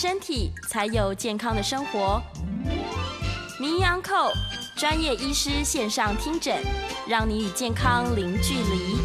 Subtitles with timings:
[0.00, 2.22] 身体，才有健康的生活。
[3.58, 4.30] 名医安扣
[4.76, 6.54] 专业医师线上听诊，
[7.08, 8.96] 让你与健康零距离。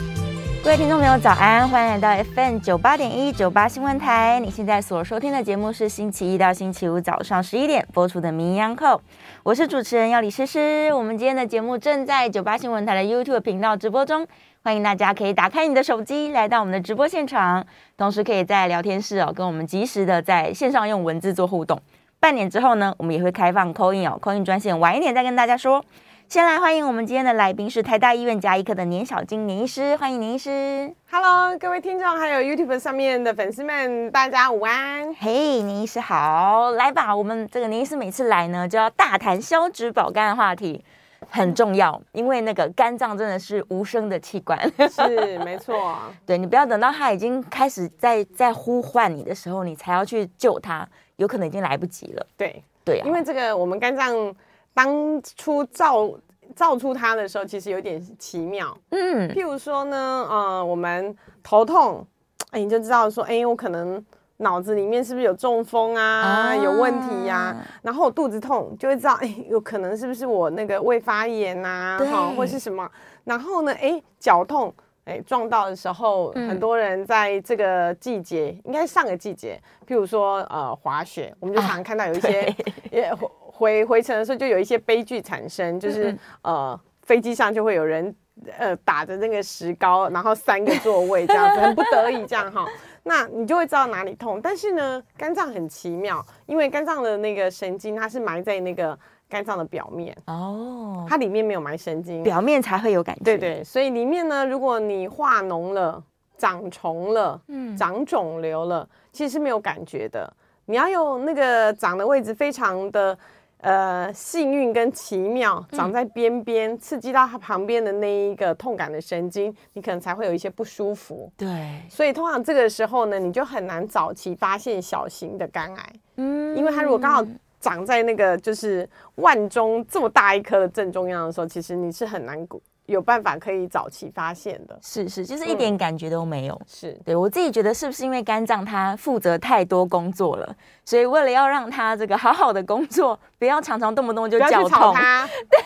[0.64, 1.68] 各位听众朋友，早安！
[1.68, 4.40] 欢迎来到 FM 九八点一九八新闻台。
[4.40, 8.96] 你现在所收听的节目是星期一到星期五早上十一点播出的《名医央叩》，
[9.42, 10.94] 我是主持人要李诗诗。
[10.94, 14.28] 我们今天的节目正在九八新闻台的 YouTube 频道直播中，
[14.66, 17.68] 欢迎大家可以打开你的手机来到我们的直播现场，
[17.98, 21.78] 同时可以在聊天室哦跟我们及时的在线上用文字做互动。
[22.18, 25.84] 半年之后呢，我们也会开放 call in 哦，call in 专线晚一点再跟大家说。
[26.30, 30.96] 先来欢迎我们今天的来宾是台大医院家医科的年小金年医师，欢迎年医师。
[31.12, 35.14] Hello，各位听众，还有 YouTube 上面的粉丝们，大家午安。
[35.16, 40.86] 嘿，hey, 年医师好，来吧，我们这个年医师每次来呢，就要大谈消脂保肝的话题，
[41.34, 44.58] 很重要，因为那个肝脏真的是无声的器官，
[44.90, 45.98] 是 没错。
[46.26, 52.26] 对，你不要等到它已经开始在在呼唤你的时候，你才要去救它，有可能已经来不及了。
[52.38, 54.34] 对对啊，因为这个我们肝脏。
[54.76, 56.10] 当初造
[56.56, 58.76] 造出它的时候，其实有点奇妙。
[58.90, 62.04] 嗯，譬如说呢，呃，我们头痛，
[62.50, 64.04] 哎，你就知道说，哎，我可能
[64.44, 67.58] 脑子里面是不是有中风啊，啊有问题呀、啊？
[67.82, 72.88] 然后我肚子痛，就会知道，哎，有可能是不是我那个胃发炎呐、啊，哈，或是什么？
[73.24, 74.72] 然后呢，哎，脚痛，
[75.06, 82.56] 哎，撞到的时候，嗯、很多人在这个季节，应该是上个季节，譬如说，呃，滑雪，我们就常常看到有一些
[82.92, 83.12] 也。
[83.56, 88.14] 回回程的时候就有一些悲剧产生，就是、嗯、呃飞机上就会有人
[88.58, 92.66] 呃打着那个石膏，然后三个座位这样子，很不得已这样哈，
[93.04, 94.42] 那你就会知道哪里痛。
[94.42, 98.98] 但是呢，肝脏很奇妙，因为肝脏的那个神经它是埋在那个
[99.30, 103.24] 肝脏的表面哦，它里面没有埋神经，表面才会有感觉。
[103.24, 106.02] 对对，所以里面呢，如果你化脓了、
[106.38, 110.32] 长虫了、嗯、长肿瘤了，其实是没有感觉的。
[110.66, 113.18] 你要用那个长的位置非常的。
[113.64, 121.32] 呃，幸运跟奇妙长在边边，嗯、刺激到它旁边的那一个痛感的神经，你可能才会有一些不舒服。
[121.38, 125.94] 对，所以通常这个时候呢，你就很难早期发现小型的肝癌。
[126.18, 127.26] 嗯，因为它如果刚好
[127.62, 132.46] 长在那个就是腕中这么大一颗的正中央的时候，其实你是很难
[132.86, 136.54] 有办法可以早期发现的，是是，就是一点感觉都没有。
[136.56, 137.00] 嗯、是。
[137.06, 144.94] 对我自己觉得，是不是因为肝脏它负责太多工作了，所以为了要让它这个好好的工作，不要常常动不动就叫痛，
[145.50, 145.60] 对，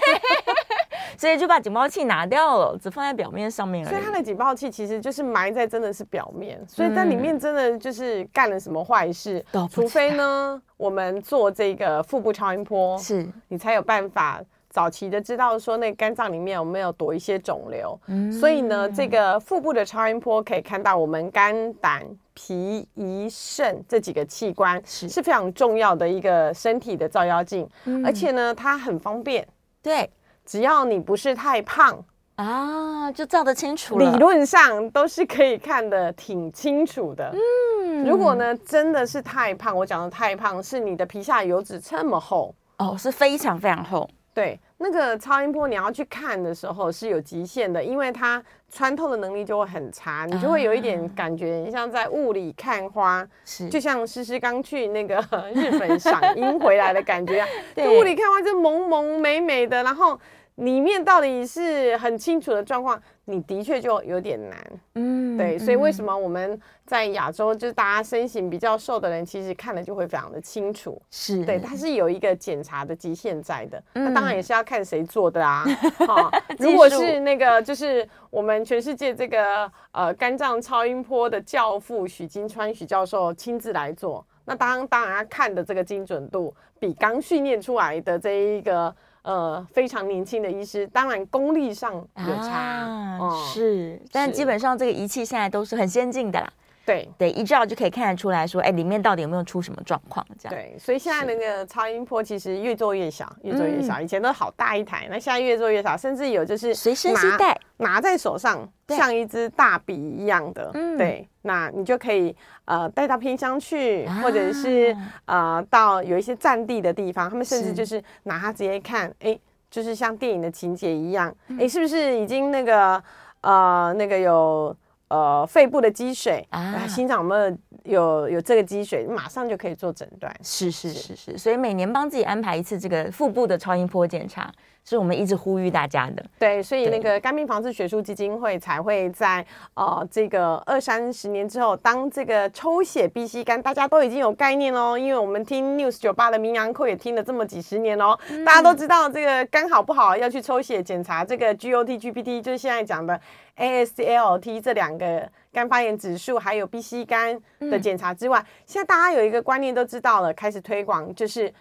[1.17, 3.91] 所以就把警报器拿掉了，只放在表面上面而已。
[3.91, 13.27] 所以它的警报器其实就是埋在真的是表面，所以在里面真的就是干了什么坏事，嗯、除非呢，我们做这个腹部超音波，是。
[13.47, 14.39] 你才有办法。
[14.77, 22.05] 早期的知道说，那肝脏里面有没有躲一些肿瘤，嗯、所以呢，这个腹部的超音波可以看到我们肝、胆、
[22.35, 25.09] 脾、胰、肾这几个器官是。
[25.09, 29.47] 是非常重要的一个身体的照妖镜，嗯、而且呢，它很方便，
[29.81, 30.07] 对，
[30.45, 31.99] 只要你不是太胖
[32.35, 34.11] 啊，就照得清楚了。
[34.11, 37.33] 理论上都是可以看得挺清楚的。
[37.33, 42.53] 嗯，如果呢真的是太胖，我讲的太胖是你的皮下油脂这么厚。
[42.77, 44.07] 哦，是非常非常厚。
[44.37, 48.39] 对，那个超音波你要去看的时候是有极限的，因为它
[48.71, 53.67] 穿透的能力就会很差，你就会有一点感觉，你像在雾里看花，是。
[53.67, 55.15] 就像诗诗刚去那个
[55.55, 60.19] 日本赏樱回来的感觉啊， 对，雾里看花就蒙蒙美美的，然后
[60.57, 63.01] 里面到底是很清楚的状况。
[63.29, 64.57] 你的确就有点难，
[64.95, 71.43] 嗯，对，所以为什么我们在亚洲，就是大家身形比较瘦的人，其实看的就会非常的清楚，是。
[71.43, 75.65] 对，它是有一个检查的极限在的，嗯、那当然也是要看谁做的啊，
[76.07, 88.95] 哈、哦，如果是那个就是我们全世界这个呃肝脏超音波的教父许金川许教授亲自来做，那当当然他看的这个精准度比刚训练出来的这一个。
[89.27, 96.49] 呃，非常年轻的医师，当然功力上有差，啊嗯、是，但基本上这个仪器现在都是很先进的啦。
[96.87, 100.25] 对对，一照就可以看得出来说，哎，里面到底有没有出什么状况？
[100.39, 103.99] 这样对，所以现在那个超音波其实越做越小，越做越小。
[103.99, 110.71] 以前都好大一台，那现在越做越小，甚至有就是随身携带，拿在手上，像一支大笔一样的。
[110.97, 114.95] 对，那你就可以呃带到偏乡去，或者是
[115.25, 119.37] 呃到有一些占地的地方，他们甚至就是拿它直接看，哎，
[119.69, 123.03] 就是像电影的情节一样，哎，是不是已经那个
[123.41, 124.73] 呃那个有。
[125.09, 130.33] 呃，肺部的积水啊，心脏有没有有有这个积水，马上就可以做诊断。
[130.43, 134.51] 是是是是，所以每年帮自己安排一次这个腹部的超音波检查。
[134.89, 153.19] 是我们一直呼吁大家的，对，所以那个肝病防治学术基金会才会在呃这个二三十年之后，当这个抽血 B C 肝大家都已经有概念喽，因为我们听 News 九八的名医堂课也听了这么几十年喽，嗯、大家都知道这个肝好不好要去抽血检查这个 G O T G P T，就是现在讲的
[153.55, 161.53] A S L T 这两个肝发炎指数，还有 B C 肝的检查之外，嗯、现在大家有一个观念都知道了，开始推广就是。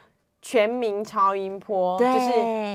[0.48, 2.30] 全民超音波，就是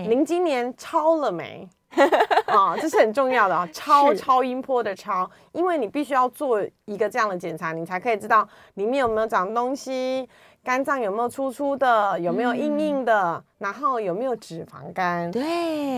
[0.10, 1.66] 您今年超了没？
[2.48, 3.68] 啊，这是很重要的啊！
[3.74, 10.28] 超超音波的超，因为你必须要做一个这样的检查，你才可以知道里面有没有长东西。
[10.64, 12.20] 肝脏有没有粗粗的？
[12.20, 13.34] 有没有硬硬的？
[13.34, 15.32] 嗯、然后有没有脂肪肝？
[15.32, 15.42] 对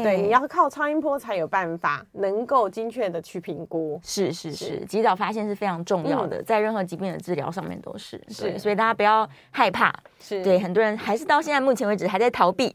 [0.02, 4.00] 对，你要靠超音波才有办法能够精确的去评估。
[4.02, 8.24] 是是是，是及早发现是非常重要的，嗯、在任何疾病的治疗上面都是。
[8.30, 9.94] 是，所以大家不要害怕。
[10.18, 12.74] 是对，很多人还是到现在目前为止还在逃避。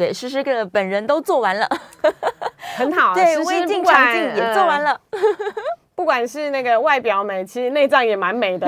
[0.00, 1.68] 对，诗诗个本人都做完了，
[2.78, 3.12] 很好。
[3.12, 4.98] 对，微镜、场景也做完了。
[6.00, 8.66] 不管是那个外表美，其实内脏也蛮美的。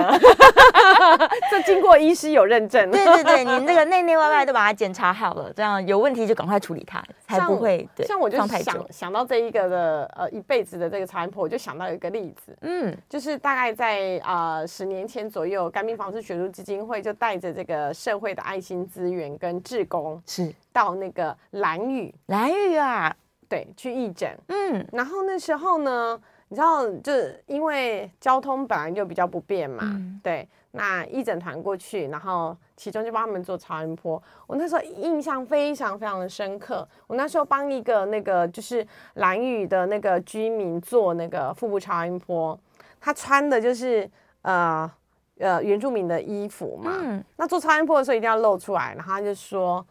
[1.50, 2.90] 这经过医师有认证。
[2.90, 8.04] 对对对，你那个内内外外都把它检查好了，这样有问题就赶快处理它，才不会对。
[8.06, 23.16] 像我就想想到这一个的呃一辈子的这个超音波，我就想到一个例子，嗯，就是大概在啊十年前左右，肝病防治学术基金会就带着这个社会的爱心资源跟志工是到那个兰屿，兰屿啊，
[23.48, 26.20] 对，去义诊，嗯，然后那时候呢。
[26.52, 27.12] 你知道，就
[27.46, 34.22] 因为交通本来就比较不便嘛，嗯、对，那一整团过去，然后其中就帮他们做超音波。
[34.46, 36.86] 我那时候印象非常非常的深刻。
[37.06, 42.58] 我那时候帮一个那个就是兰屿的那个居民做那个腹部超音波，
[43.00, 44.06] 他穿的就是
[44.42, 44.92] 呃
[45.38, 49.82] 呃原住民的衣服嘛，嗯、那做超音波的时候一定要露出来，然后他就说。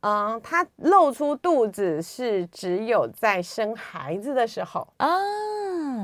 [0.00, 5.08] 嗯，他露出肚子是只有在生孩子的时候啊。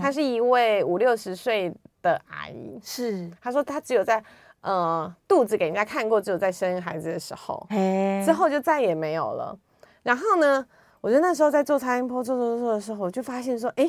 [0.02, 1.72] 他是一位五六十岁
[2.02, 4.22] 的阿姨，是她说她只有在
[4.62, 9.56] 呃肚子给人家看过，只有在生孩子的时候，嘿之后就再也没有了。
[10.02, 10.66] 然后呢，
[11.00, 13.88] 我就那时候在做超音波做做做的时候，我就发现说，哎，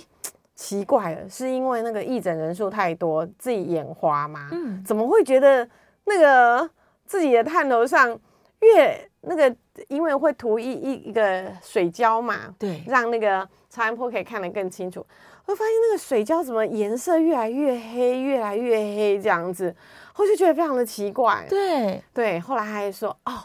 [0.54, 4.50] 奇怪了，是因为那个义诊人数太多，自己眼花吗？
[4.52, 5.68] 嗯，怎么会觉得
[6.06, 6.70] 那个
[7.06, 8.18] 自己的探头上
[8.62, 9.56] 越那个？
[9.88, 15.04] 因为会涂一一一个水胶嘛，对，让那个超音波可以看得更清楚。
[15.46, 19.76] 我发现那个水胶怎么颜色越来越黑，越来越黑这样子，
[20.16, 21.46] 我就觉得非常的奇怪。
[21.50, 23.44] 对对，后来他还说哦，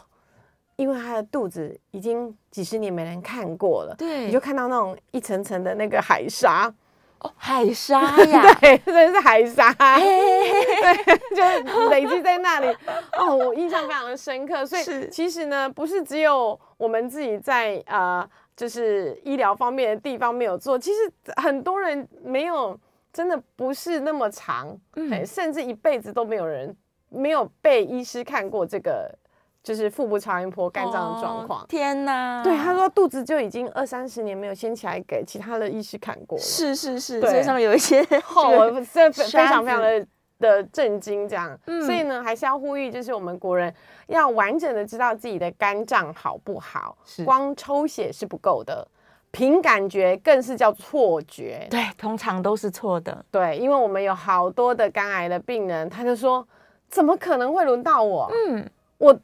[0.75, 6.73] 因为他的肚子已经几十年没人看过了，对，你就看到那种一层层的那个海沙。
[7.21, 11.03] 哦，海沙呀， 对，真的是海沙，对，
[11.35, 12.67] 就累积在那里。
[13.19, 14.65] 哦，我印象非常的深刻。
[14.65, 18.25] 所以其实呢，不是只有我们自己在呃，
[18.59, 20.97] 就是医疗方面的地方没有做，其实
[21.37, 22.77] 很多人没有，
[23.13, 26.75] 真的不是那么长，嗯，甚至一辈子都没有人
[27.07, 29.17] 没有被医师看过这个。
[29.61, 32.41] 就是腹部超音波肝脏的状况，天哪！
[32.41, 36.43] 对，他说肚子就已经二三十年没有掀起来给其他的医师看过了。
[36.43, 40.07] 是是是，对，上面有一些 后，我这非常非常的
[40.39, 41.57] 的震惊，这样。
[41.65, 43.73] 嗯，所以呢，还是要呼吁，就是我们国人
[44.07, 48.87] 要完整的知道自己的肝脏好不好，光抽血是不够的，
[49.31, 51.67] 凭感觉更是叫错觉。
[51.69, 53.25] 对，通常都是错的。
[53.29, 56.47] 对，因为我们有好多的肝癌的病人，他就说，
[56.89, 58.31] 怎么可能会轮到我？
[58.33, 59.19] 嗯，我。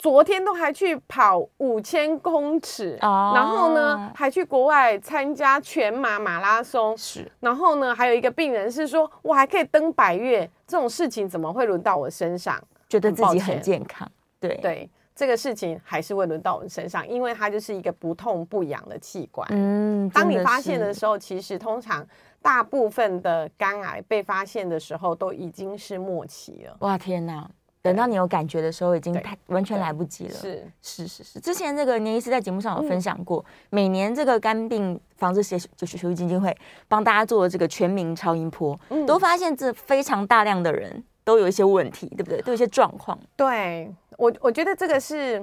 [0.00, 3.36] 昨天都还去跑五千公尺，oh.
[3.36, 6.96] 然后呢，还去国外参加全马马拉松。
[6.96, 12.58] 是，然后呢，还有一个病人是说，我还可以登百越，这种事情怎么会轮到我身上？
[12.88, 14.10] 觉得自己很健康。
[14.40, 19.46] 对对，这个事情还是会轮到我们身上，因为它就是一个不痛不痒的器官。
[19.50, 22.06] 嗯，当你发现的时候，其实通常
[22.40, 26.74] 大部分的肝癌被发现的时候都已经是末期了。
[26.78, 27.46] 哇，天哪！
[27.82, 30.34] 等到你有感觉的时候，已经太完全来不及了。
[30.34, 36.54] 是是是是，之前这个年医师在节目上有分享过，嗯、每年这个肝病防治协就是学术基金会
[36.88, 42.42] 帮大家做的这个全民超音波，嗯、都发现这非常大量的人都有一些问题，对不对？
[42.42, 43.18] 都有一些状况。
[43.34, 45.42] 对我，我觉得这个是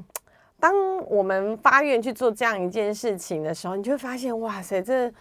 [0.60, 0.74] 当
[1.08, 5.12] 我们发愿去做这样一件事情的时候，你就会发现，哇塞，这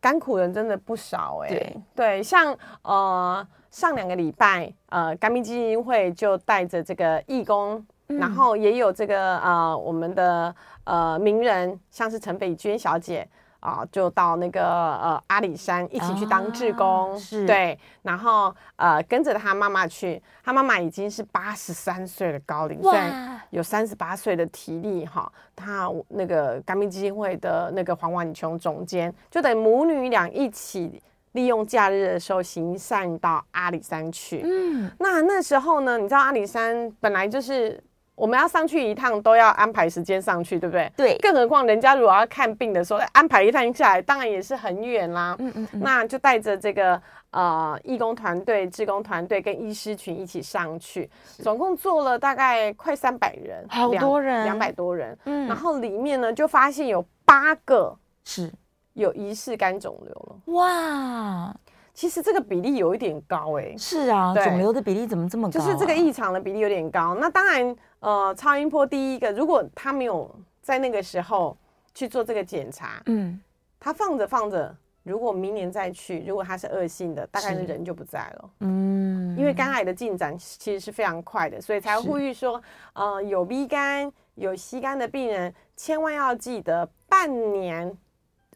[0.00, 1.54] 甘苦人真的不少哎、欸。
[1.54, 3.44] 对对，像呃。
[3.72, 13.26] 上两个礼拜，呃，肝病基金会就带着这个义工，嗯、然后也有这个呃，我们的呃名人，像是陈北娟小姐
[13.60, 31.02] 啊、呃，就到那个呃阿里山一起去当志工，啊、是对，然后呃跟着他妈妈去，他妈妈已经是八十三岁的高龄，哇虽然有三十八岁的体力哈，他那个肝病基金会的那个黄婉琼总监，就等母女俩一起。
[31.32, 34.42] 利用假日的时候行善到阿里山去。
[34.44, 37.82] 嗯，那那时候呢，你知道阿里山本来就是
[38.14, 40.92] 我们要上去一趟都要安排时间上去，对不对？
[40.96, 41.18] 对。
[41.18, 45.34] 更何况人家如果要看病的时候安排一趟下来，当然也是很远啦。
[45.38, 45.80] 嗯嗯，嗯。
[45.80, 55.18] 那就带着这个呃义工团队、志工团队跟医师群一起上去，总共做了大概快三百人，好多人，两百多人。
[55.24, 55.48] 嗯。
[55.48, 58.52] 然后里面呢，就发现有八个是。
[58.94, 61.54] 有疑似肝肿瘤了哇！
[61.94, 63.76] 其实这个比例有一点高哎、欸。
[63.76, 65.62] 是啊，对肿瘤的比例怎么这么高、啊？
[65.62, 67.14] 就是这个异常的比例有点高。
[67.14, 71.54] 那当然，呃，超音波第一个，如果他没有在那个时候
[71.94, 73.38] 去做这个检查，嗯，
[73.78, 78.50] 他放着放着，如果明年再去，如果他是恶性的，大概是人就不在了。
[78.60, 82.62] 嗯，因为肝癌的进展其实是非常快的，所以才呼吁说，
[82.94, 87.94] 呃，有 B 肝、有 C 肝的病人，千万要记得半年。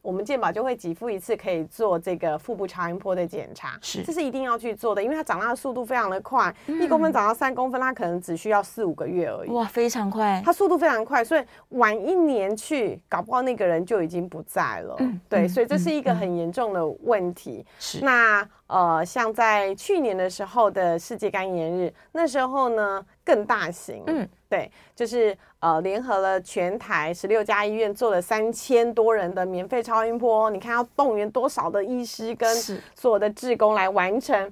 [0.01, 9.49] 我们健保就会给付一次，可以做这个腹部超音波的检查，是，这是一定要去做的，因为它长大的速度非常的快，一、嗯、公分长到三公分，它可能只需要四五个月而已。
[9.49, 14.95] 哇，非常快，它速度非常快，所以晚一年去，搞不好那个人就已经不在了。
[14.99, 17.65] 嗯、对，所以这是一个很严重的问题。
[17.79, 24.03] 是、嗯，那呃，像在去年的时候的世界肝炎日，那时候呢更大型。
[24.07, 24.27] 嗯。
[24.49, 30.49] 对，就是呃，联合了全台十六家医院，做了三千多人的免费超音波。
[30.49, 32.55] 你看要动员多少的医师跟
[32.95, 34.49] 所有的志工来完成？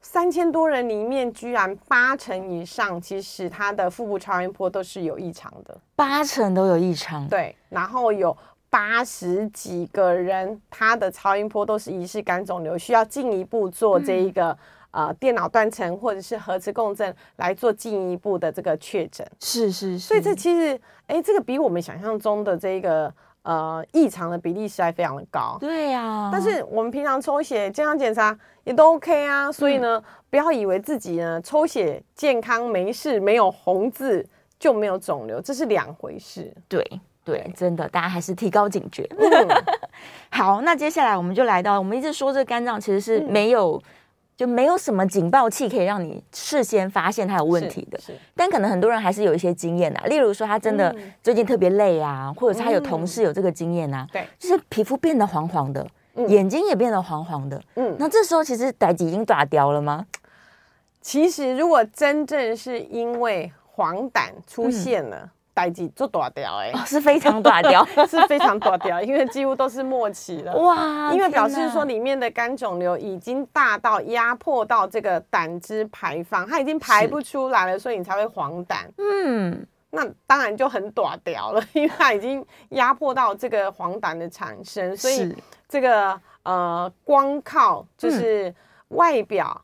[0.00, 7.28] 三千多人里面，居然八成以上，其实他的腹部超音波都是有异常的，八成都有异常。
[7.28, 8.34] 对，然后有
[8.72, 14.48] 八十几个人，他的超音波都是疑似肝肿瘤，需要进一步做这一个。
[14.50, 14.58] 嗯
[14.92, 20.00] 呃，电脑断层或者是核磁共振来做进一步的这个确诊，是是是。
[20.00, 23.10] 所以这其实，哎，这个比我们想象中的这个
[23.40, 25.56] 呃异常的比例实在非常的高。
[25.58, 26.30] 对呀、啊。
[26.30, 34.22] 但是我们平常抽血、健康检查也都 OK 啊，所以呢，嗯、不要以为自己呢抽血健康没事，没有红字
[34.58, 36.54] 就没有肿瘤，这是两回事。
[36.68, 36.86] 对
[37.24, 39.08] 对，真的，大家还是提高警觉。
[39.18, 39.48] 嗯、
[40.30, 43.76] 好，那接下来我们就来到，我们一直说这个肝脏其实是没有。
[43.76, 43.82] 嗯
[44.34, 48.00] 就没有什么警报器可以让你事先发现它有问题的，
[48.34, 60.04] 但可能很多人还是有一些经验啊，例如说他真的最近特别累啊，嗯、或者是他有同事有这个经验啊，对、嗯，就是皮肤变得黄黄的，嗯、眼睛也变得黄黄的，嗯，那这时候其实代志已经打掉了吗？
[61.02, 65.30] 其实如果真正是因为黄疸出现了。
[65.52, 71.12] 嗯代际做大条哎，是非常大条， 是非常大条，因为几乎都是末期了哇！
[71.12, 78.76] 因为表示说里面的肝肿瘤已经大到压迫到这个胆汁排放，它已经排不出来了，所以你才会黄疸。
[78.96, 85.36] 嗯，那当然就很短条了， 因为它已经压迫到这个黄疸的产生，所以
[85.68, 88.54] 这个呃，光靠就是
[88.88, 89.60] 外表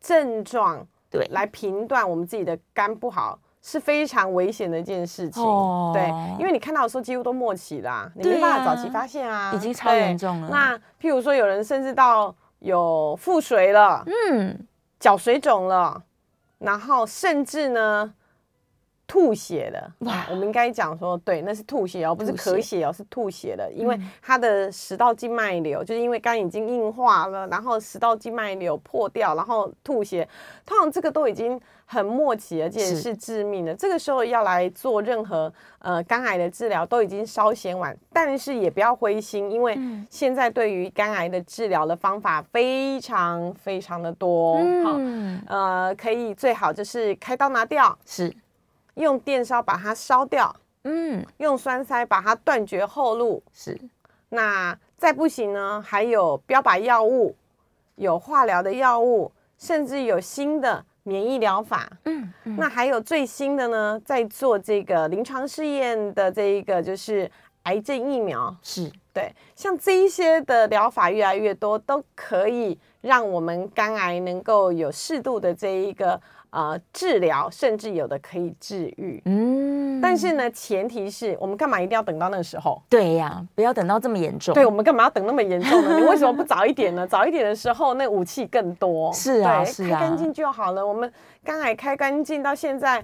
[0.00, 3.36] 症状对来评断我们自己的肝不好。
[3.62, 6.02] 是非常危险的一件事情，哦、对，
[6.38, 10.48] 因为你看到的时候几乎都末期啦，啊、你没办法早期发现啊，已经超严重了。
[10.50, 14.66] 那譬如说有人甚至到有腹水了，嗯，
[14.98, 16.02] 脚水肿了，
[16.58, 18.12] 然后甚至呢。
[19.04, 19.92] 吐血的。
[20.06, 30.26] 哇，我们应该讲说，对，那是吐血哦，不是咳血哦，是吐血的，因为它的食道静脉瘤，就是因为肝已经硬化了，然后食道静脉瘤破掉，然后吐血，
[30.64, 31.60] 通常这个都已经
[31.92, 33.74] 很默契，而且是致命的。
[33.74, 44.98] 这个时候要来做任何呃肝癌的治疗，都已经稍嫌晚，但是也不要灰心，因为现在对于肝癌的治疗的方法非常非常的多，好，
[45.46, 48.34] 呃，可以最好就是开刀拿掉，是。
[48.94, 53.78] 用电烧把它烧掉，嗯，用栓塞把它断绝后路，是。
[54.28, 55.82] 那再不行呢？
[55.86, 57.34] 还有标靶药物，
[57.96, 67.30] 有化疗的药物，甚至有新的免疫疗法，嗯，嗯，那还有最新的呢，在做这个临床试验的这一个就是
[67.64, 68.90] 癌症疫苗，是。
[69.12, 76.20] 对，像这一些的疗法越来越多，都可以让我们肝癌能够有适度的这一个。
[76.52, 82.82] 呃，治疗甚至有的可以治愈，嗯，但是呢，前提是我们干嘛一定要等到那个时候？
[82.90, 84.52] 对呀，不要等到这么严重。
[84.52, 85.98] 对，我们干嘛要等那么严重呢？
[85.98, 87.06] 你为什么不 早一点呢？
[87.06, 89.10] 早一点的时候，那武器更多。
[89.14, 90.86] 是啊，是啊，开干净就好了。
[90.86, 91.10] 我们
[91.42, 93.02] 肝癌开干净到现在，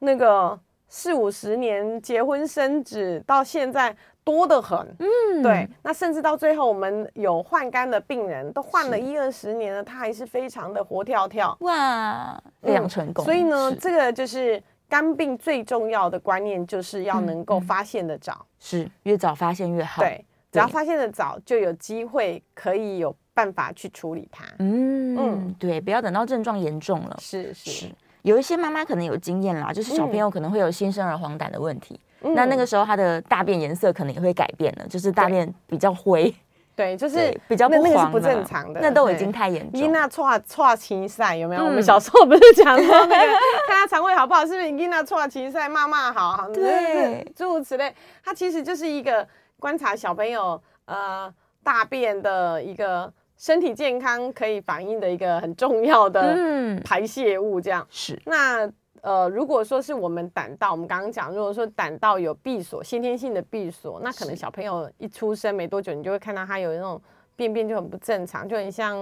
[0.00, 0.58] 那个
[0.90, 3.96] 四五十年结婚生子到现在。
[4.30, 13.24] 多得很，嗯，对，那甚至到最后，我们有换肝的病人都换了一二十年了，他还是非常的活跳跳，哇，非常成功。
[13.24, 20.00] 所以呢，这个就是肝病最重要的观念，就是要能够发现的早，是越早发现越好。
[20.02, 24.44] 对，只要发现的早，就有机会可以有办法去处理它。
[24.58, 27.16] 嗯嗯，对，不要等到症状严重了。
[27.20, 27.86] 是是，
[28.22, 31.98] 有一些妈妈可能有经验啦，就是小朋友可能会有新生儿黄疸的问题。
[32.20, 36.34] 那那个时候，他的大便颜色可能也会改变了，就是大便比较灰，
[36.76, 39.80] 对， 就是比较不黄，那个是不正常的，那都已经太严重。
[39.80, 41.64] 伊娜错错青赛有没有？
[41.64, 43.32] 我们小时候不是讲说那个
[43.66, 44.68] 看他肠胃好不好，是不是？
[44.70, 46.48] 伊娜错青赛骂骂好？
[46.52, 49.26] 对，诸如此类，它其实就是一个
[49.58, 51.32] 观察小朋友呃
[51.64, 56.36] 大便的一个身体健康可以反映的一个很重要的
[56.84, 57.86] 排泄物，这样。
[57.90, 58.20] 是。
[58.26, 58.70] 那。
[59.02, 67.00] 呃，如果说是我们胆道，我们刚刚讲，如果说胆道有闭锁，先天性的闭锁，那可能小朋友一出生没多久，你就会看到他有那种
[67.34, 68.96] 便便就很不正常，就很像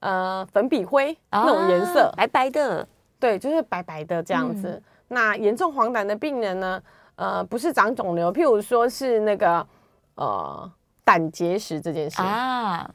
[0.00, 4.68] 呃粉笔灰那种颜色，啊，白白的，对，就是白白的这样子。
[4.68, 6.82] 嗯、那严重黄疸的病人呢，
[7.16, 9.66] 呃，不是长肿瘤，譬如说是那个
[10.14, 10.72] 呃
[11.04, 12.88] 胆结石这件事啊，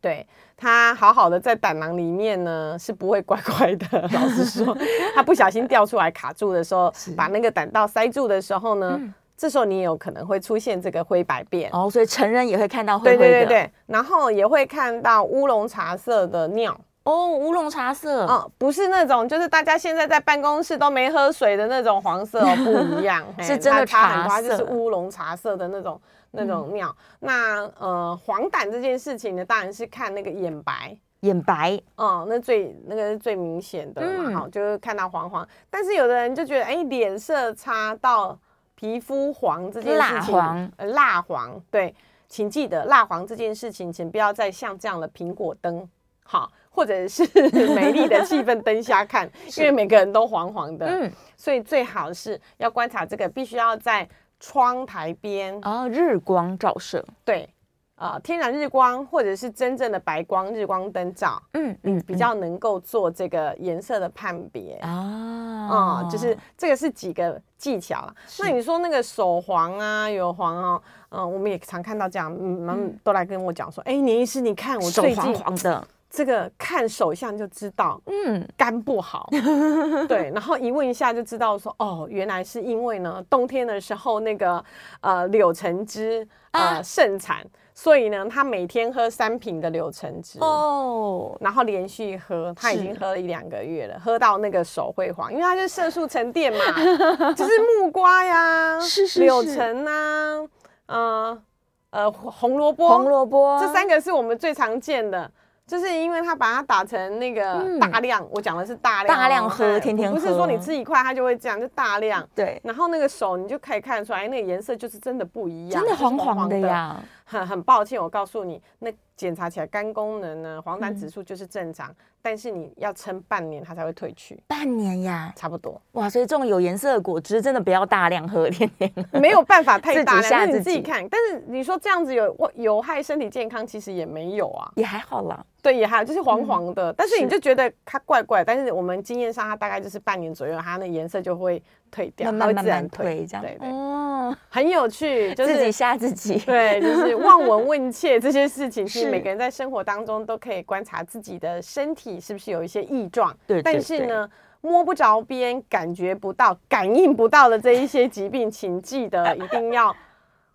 [0.00, 0.26] 对。
[0.60, 3.86] 他好好的在胆囊里面呢，是不会乖乖的。
[4.12, 4.76] 老实说，
[5.14, 11.70] 他不小心掉出来卡住的时候，把那个胆道塞住的时候呢，嗯、这时候你也有可能会出现这个灰白变。
[11.72, 13.18] 哦，所以成人也会看到灰灰的。
[13.18, 16.78] 对对对对，然后也会看到乌龙茶色的尿。
[17.04, 18.26] 哦，乌龙茶色。
[18.26, 25.98] 哦，不是那种，就是大家现在在办公室都没喝水的那种黄色哦，不一样， 是真的茶色，就是乌龙茶色的那种。
[26.32, 35.46] 那种尿，嗯、那呃黄疸这件事情呢，当然是看那个眼白，眼白，哦、嗯，那最那个是最明显的嘛，好、嗯，就是看到黄黄。
[35.68, 38.38] 但是有的人就觉得，哎，脸色差到
[38.74, 41.94] 皮肤黄这件事情，蜡黄，呃，蜡黄，对，
[42.28, 45.86] 请记得蜡黄这件事情，请不要再像这样的苹果灯，
[46.22, 47.22] 好，或者是
[47.74, 54.08] 美丽的气氛灯下看， 因为每个人都黄黄的，嗯，所以最好是要观察这个，必须要在。
[54.40, 55.56] 窗台边。
[55.62, 57.48] 啊，日光照射，对，
[57.94, 64.74] 啊、呃，天然日光或者是真正的白光日光灯照，嗯嗯，比较能够做这个颜色的判别。
[64.76, 68.14] 啊，啊、嗯，就是这个是几个技巧啦。
[68.40, 72.98] 那你说那个手黄啊，有黄啊，嗯、呃，我们也常看到这样，嗯，嗯。
[73.04, 75.86] 都来跟我讲说，哎，年医师，你看我最近手黄黄的。
[76.10, 79.28] 这个看手相就知道，嗯，肝不好，
[80.08, 84.62] 对，然后一问一下就知道说，哦，原来是因为呢，冬天的时候那个
[85.02, 96.58] 呃柳橙汁呃盛产，所以呢，他每天喝三瓶的柳橙汁哦，然后连续喝，他已经喝了一两个月了，喝到那个手会黄，因为它是色素沉淀嘛，
[97.34, 100.48] 就是木瓜呀，是是柳橙啊，
[100.86, 101.42] 呃
[101.90, 105.30] 呃红萝卜，红萝卜，这三个是我们最常见的。
[105.70, 112.28] 就是因为他把它打成那个大量，嗯、我讲的是大量，大量喝，天天喝，不是说你吃一块它就会这样，就大量。
[112.34, 117.00] 对，然后那个手你就可以看得出来，那个颜色就是真的不一样，真的黄黄的呀。
[117.24, 124.42] 很很抱歉，我告诉你，那检查起来肝功能呢，黄疸指数就是正常，嗯、但是你要撑半年它才会退去。
[124.46, 125.78] 半年呀，差不多。
[125.92, 131.06] 哇，所以这种有颜色的果汁真的不要大量喝，天天 没有办法太大量，自己，你自己看。
[131.06, 135.44] 但是你说这样子有有害身体健康，其实也没有啊，也还好啦。
[135.62, 138.38] 对，也还有就是黄黄的，嗯、但是你就觉得它怪怪。
[138.38, 143.44] 是但是我们经验上，它大概就是半年左右，它那颜色就会退掉，慢慢慢慢退这样。
[143.44, 146.38] 对对，哦，很有趣，就是自己吓自己。
[146.38, 153.36] 对，就是望闻问切这些事情， 是每个人在生活当中都可以观察自己的身体是不是有一些异状。
[153.46, 159.94] 对，但是呢，摸不着边、感觉不到、感应不到的这一些疾病，请记得一定要。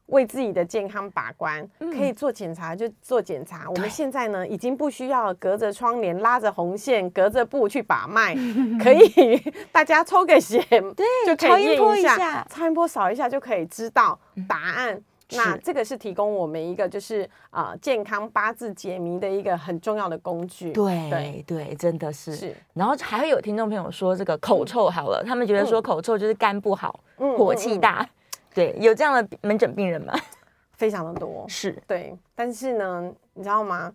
[0.10, 3.64] 为自己的健康把关，可以做检查就做检查。
[3.64, 8.36] 嗯、我们现在呢，已经不需要隔着窗帘、拉着红线、隔着布去把脉，
[8.80, 9.42] 可以
[9.72, 10.62] 大家抽个血，
[10.96, 15.02] 对，就可以验一下，超音波扫一下就可以知道答案。
[15.32, 20.72] 那这个是提供我们一个就是啊、呃、健康八字解谜的一个很重要的工具。
[20.72, 22.36] 对对对，真的是。
[22.36, 22.56] 是。
[22.74, 28.02] 然后还会有听众朋友说这个口臭好了，嗯、他们觉得说口臭就是肝不好，嗯、火气大。
[28.02, 28.10] 嗯嗯嗯、
[28.54, 30.14] 对，有这样的门诊病人吗？
[30.74, 31.46] 非常的多。
[31.48, 33.94] 是对，但是呢，你知道吗？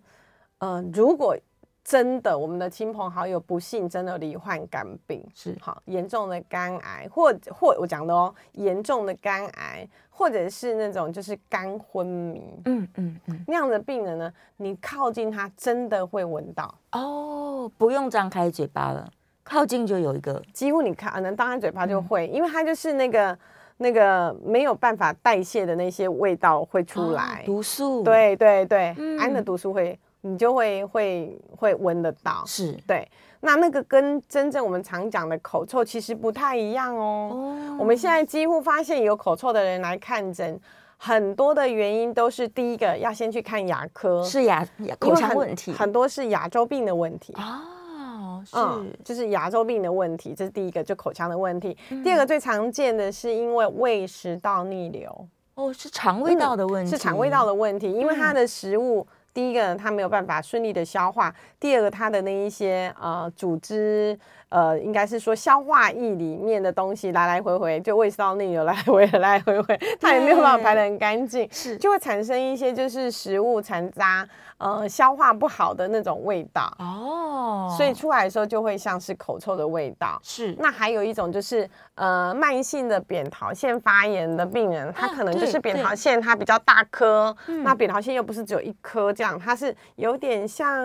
[0.57, 1.35] 呃，如果
[1.83, 5.57] 真的，我们的亲朋好友不幸真的罹患肝病，是。
[5.59, 16.73] 好严重的肝癌，或或我讲的哦，严重的肝癌，或者是那种就是肝昏迷，嗯嗯嗯，那样的病人呢，你靠近他真的会闻到。
[16.91, 19.09] 哦，不用张开嘴巴了，
[19.43, 23.37] 靠近就有一个，几乎你看能张开嘴巴就会，嗯、因为它就是那个
[23.77, 29.99] 那个没有办法代谢的那些味道会出来，哦、毒素，对对对，嗯、氨的毒素会。
[30.21, 33.07] 你就会会会闻得到，是对。
[33.43, 37.29] 那那个跟真正我们常讲的口臭其实不太一样哦。
[37.33, 37.77] 哦。
[37.79, 40.59] 我们现在几乎发现有口臭的人来看诊，
[40.95, 44.63] 很多的原因都是第一个要先去看牙科，是牙
[44.99, 51.75] 口腔问题，很多是牙周病的问题哦，是、嗯、就是牙周病的问题，这是第一个，就口腔的问题。
[51.89, 58.99] 嗯、第二个最常见的是因为胃食道逆流，哦，是肠胃道的问题，嗯、是肠胃道的问题，因为它的食物。
[58.99, 64.19] 嗯第一个，它没有办法顺利的消化；第二个，它的那一些呃组织。
[64.51, 80.19] 呃，应该是说消化液里面的东西来来回回，就胃食道逆流来回来来回回，它也没有办法排得很干净，是就会产生一些就是食物残渣，呃，消化不好的那种味道哦，所以出来的时候就会像是口臭的味道。
[80.21, 87.33] 是，那还有一种就是呃，慢性的扁桃腺发炎的病人，他可能就是扁桃腺它比较大颗，
[87.63, 90.77] 那扁桃腺又不是只有一颗这样，它是有点像。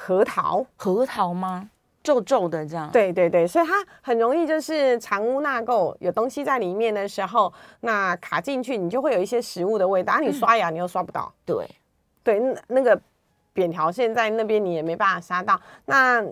[0.00, 1.68] 核桃，核桃吗？
[2.04, 2.88] 皱皱的这样。
[2.92, 10.12] 对对对，所以它很容易就是藏污纳垢，有东西在里面的时候，那卡进去，你就会有一些食物的味道。
[10.12, 11.30] 啊，你刷牙你又刷不到。
[11.44, 11.68] 对
[12.22, 12.98] 对，那那个
[13.52, 15.60] 扁条线在那边，你也没办法杀到。
[15.86, 16.24] 那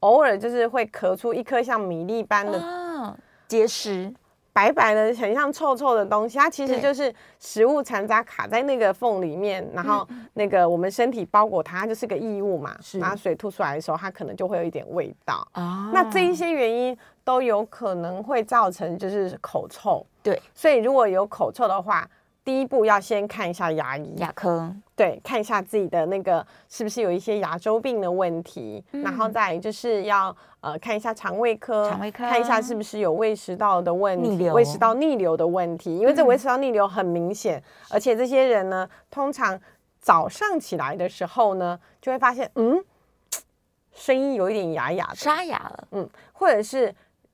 [0.00, 3.14] 偶尔就是会咳出一颗像米粒般的
[3.46, 4.12] 结石。
[4.52, 12.76] 白白的，很像臭臭的东西，它其实就是食物残渣卡在那个缝里面，然后那个我们身体包裹它，它就是个异物嘛。
[12.80, 15.46] 是，然后水吐出来的时候，它可能就会有一点味道。
[15.52, 20.04] 啊，那这一些原因都有可能会造成就是口臭。
[20.22, 22.08] 对，所以如果有口臭的话，
[22.42, 32.24] 第一步要先看一下牙医、牙科，对，看一下自己的那个是不是有一些牙周病的问题，嗯、然后再就是要呃看一下肠胃科，肠胃科。
[32.24, 39.60] 看一下是不是有胃食道的问题，胃食道逆流的问题，因为这胃食道逆流很明显，嗯、而且这些人呢，通常
[40.00, 42.82] 早上起来的时候呢，就会发现嗯，
[43.92, 46.92] 声音有一点哑哑的，沙哑了，嗯，或者是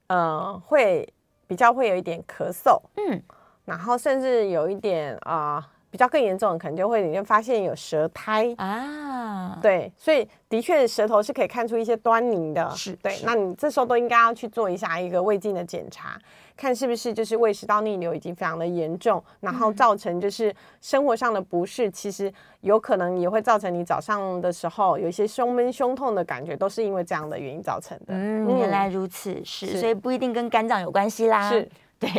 [0.08, 1.08] 呃会
[1.46, 3.22] 比较会有一点咳嗽，嗯。
[3.66, 13.12] 然后甚至有一点啊、呃，比较更严重的，可能就会你就发现有舌苔啊，对，所以的确舌头是可以看出一些端倪的，是对。
[13.12, 16.18] 是那你这时候都应该要去做一下一个胃镜的检查，
[16.56, 28.14] 看是不是就是胃食道逆流已经非常的严重，然后造成就是生活上的不适，嗯、其实有可能也会造成你早上的时候有一些胸闷、胸痛的感觉，都是因为这样的原因造成的。
[28.14, 31.50] 嗯，原来如此，是，是所以不一定跟肝脏有关系啦。
[31.50, 31.68] 是。
[31.98, 32.10] 对，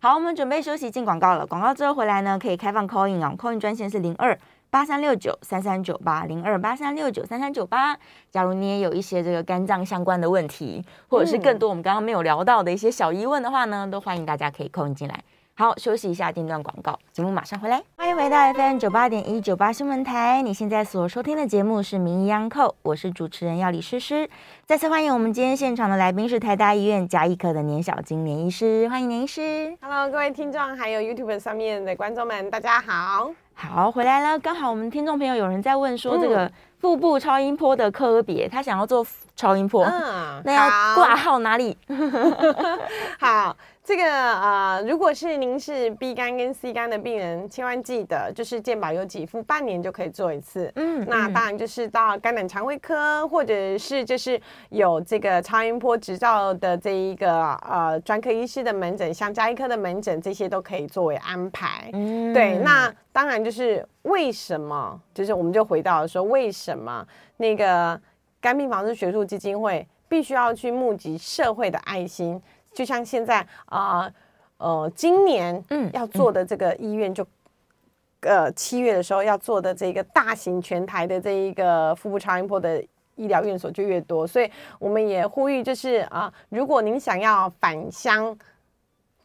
[0.00, 1.44] 好，我们准备休息进广告了。
[1.44, 4.38] 广告之后回来呢，可以开放 call in 啊，call in 专线是零二
[4.70, 7.96] 八三六九三三九八零二八三六九三三九八。
[8.30, 15.24] 假如你也有一些这个肝脏相关的问题，或者是更多我们刚刚没有聊到的一些小疑问的话呢，都欢迎大家可以 call in 进来。
[15.54, 17.82] 好，休息一下，进段广告，节目马上回来。
[17.94, 24.28] 欢迎回到 FM 九八点一九八新闻台，你现在所收听的节目是《名医央叩》，我是主持人要李诗诗。
[24.64, 29.76] 再次欢迎我们今天现场的来宾是台大医院家医科的年小金年医师，欢迎年医师。
[29.82, 33.30] Hello，各位听众，还有 YouTube 上面的观众们，大家好。
[33.52, 34.38] 好，回来了。
[34.38, 41.76] 刚好我们听众朋友有人在问说，这个腹部超音波的科别，他想要做超音波，嗯，那要挂号哪里？
[43.20, 43.54] 好。
[43.84, 50.70] 这个呃，如果是您是 B 肝跟 C 肝的病人，千万记得就是健保有给付，半年就可以做一次。
[50.76, 54.40] 嗯，那当然就是到肝胆肠胃科，或者是就是
[54.70, 61.90] 有这个超音波执照的这一个呃专科医师的门诊，像家医科的门诊，这些都可以作为安排。
[61.92, 67.04] 嗯，对，那当然就是为什么，就是我们就回到说，为什么
[67.36, 68.00] 那个
[68.40, 72.40] 肝病防治学术基金会必须要去募集社会的爱心？
[72.74, 74.10] 就像现在啊，
[74.58, 77.22] 呃，呃，今年嗯要做的这个医院就，
[78.20, 82.82] 嗯、呃七月的时候要做的这个大型全台的这一个腹部超音波的
[83.16, 88.36] 医疗院所就越多，所以我们也呼吁，就是啊，如果您想要返乡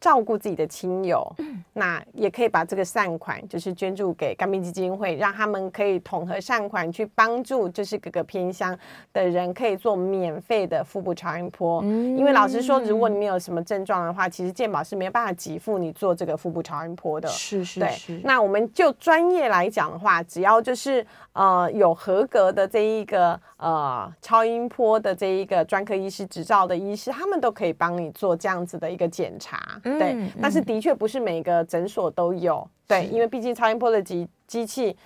[0.00, 8.76] 照顾自己的亲友，嗯、那也可以把这个善款就是捐助给肝病基金会，让他们可以统合善款去帮助就是各个偏乡
[9.12, 11.80] 的人可以做免费的腹部超音波。
[11.82, 17.28] 嗯、因为老实说，如果你没有什么症状的话，其实健保是没有办法给付你做这个腹部超音波的。
[17.28, 18.16] 是是是。
[18.16, 29.80] 对，那我们就专业来讲的话，只要就是呃有合格的这一个呃超音波的这一个专科医师执照的医师，他们都可以帮你做这样子的一个检查。
[29.96, 34.96] 对，嗯、但是的确不是每个诊所都有，嗯、对，因为毕竟超音波的机机器，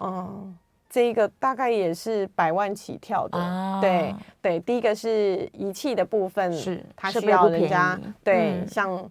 [0.00, 0.56] 嗯，
[0.88, 9.10] 这一个大概也是百万起跳的，啊、对对，第一个是仪器的部分，是它需要人家，对，嗯、像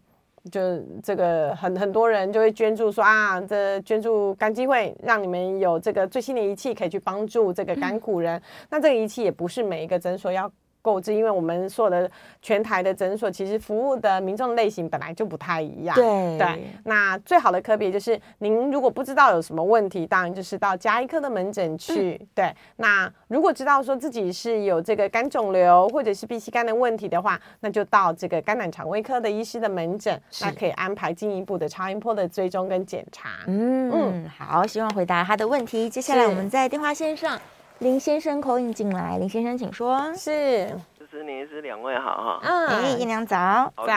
[0.51, 0.59] 就
[1.03, 10.51] 这个很很多人就会捐助说啊，这捐助肝基会让你们有这个最新的仪器可以去帮助这个肝苦人，嗯、那这个仪器也不是每一个诊所要。
[10.84, 12.08] 购置，因为我们所有的
[12.41, 15.96] 全台的诊所，其实服务的民众类型本来就不太一样。
[15.96, 22.19] 对对，那最好的科别就是，您如果不知道有什么问题，当然就是到家医科的门诊去。
[22.22, 33.30] 嗯、对，那如果知道说自己是有这个肝肿瘤或者是 B C 肝的问题的话，那就到这个肝胆肠胃科的医师的门诊，是那可以安排进一步的超音波的追踪跟检查。
[33.48, 35.89] 嗯嗯，好，希望回答他的问题。
[35.89, 37.39] 接下来我们在电话线上。
[37.79, 40.13] 林先生口音进来，林先生请说。
[40.13, 42.39] 是，就是您是两位好哈。
[42.43, 43.93] 嗯，哎，姨娘早早。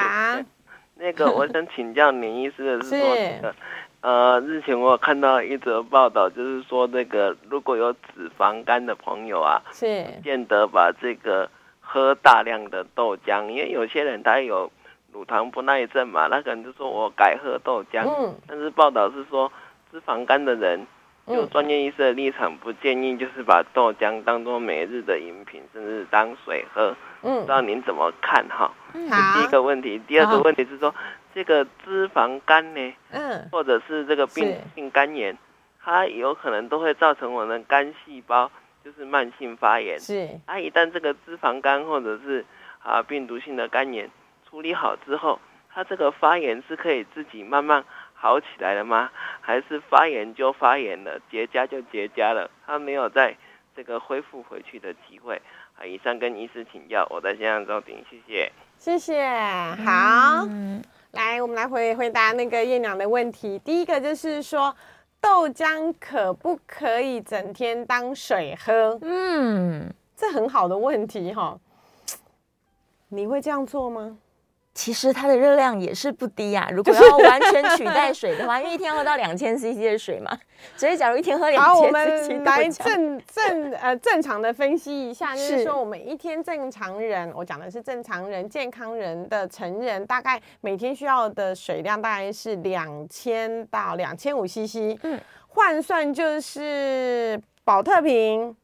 [0.96, 3.54] 那个，我想请教林医师的是说，那个，
[4.00, 11.48] 呃，日前我有看到一则报道，就是说那个如果有脂肪肝的朋友啊，是，见得把这个
[11.80, 14.70] 喝大量的豆浆，因为有些人他有
[15.12, 18.04] 乳糖不耐症嘛，那可能就说我改喝豆浆。
[18.08, 18.34] 嗯。
[18.48, 19.52] 但是报道是说，
[19.92, 20.84] 脂肪肝的人。
[21.26, 26.94] 就专业医师的立场，不建议就是把豆浆当做每日的饮品，甚至当水喝。
[27.22, 28.72] 嗯，不知道您怎么看哈？
[28.94, 30.94] 嗯，第一个问题，第二个问题是说，
[31.34, 35.36] 这个脂肪肝呢，嗯，或者是这个病性肝炎，
[35.82, 38.48] 它有可能都会造成我们的肝细胞
[38.84, 39.98] 就是慢性发炎。
[39.98, 42.44] 是，啊，一旦这个脂肪肝或者是
[42.80, 44.08] 啊病毒性的肝炎
[44.48, 45.40] 处理好之后，
[45.74, 47.84] 它这个发炎是可以自己慢慢。
[48.16, 49.10] 好起来了吗？
[49.40, 52.50] 还是发炎就发炎了，结痂就结痂了？
[52.66, 53.36] 他没有在
[53.76, 55.40] 这个恢复回去的机会。
[55.78, 58.50] 啊，以上跟医师请教，我在线上收听，谢谢。
[58.78, 59.28] 谢谢。
[59.84, 63.58] 好，嗯、来，我们来回回答那个叶娘的问题。
[63.58, 64.74] 第一个就是说，
[65.20, 68.98] 豆浆可不可以整天当水喝？
[69.02, 71.58] 嗯，这很好的问题哈。
[73.08, 74.18] 你会这样做吗？
[74.76, 76.70] 其实它的热量也是不低呀、啊。
[76.76, 80.38] 如果要完全取代水的话，因为一天喝到两千 CC 的水嘛，
[80.76, 98.54] 所以假如一天喝两千，好，我们来正正呃正常的分析一下，就是说我们一天正常人，我讲的是正常人、健康人的成人，大概每天需要的水量大概是两千到两千五 CC，嗯，换算就是保特瓶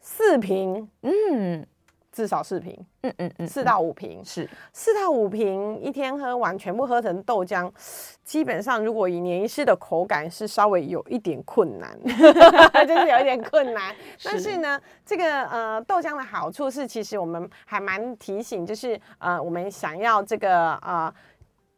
[0.00, 1.66] 四瓶，嗯。
[2.12, 2.74] 至少四瓶，
[3.06, 4.24] 嗯嗯嗯，四到五瓶。
[4.24, 4.48] 是。
[4.72, 7.70] 四到五瓶，一天喝完全部喝成豆浆，
[8.24, 11.98] 基本上如果以年医师的口感是稍微有一点困难，
[12.86, 13.94] 就是有一点困难。
[14.24, 21.12] 但是呢，是这个呃豆浆的好处是，其实我们还蛮提醒，就是呃我们想要这个呃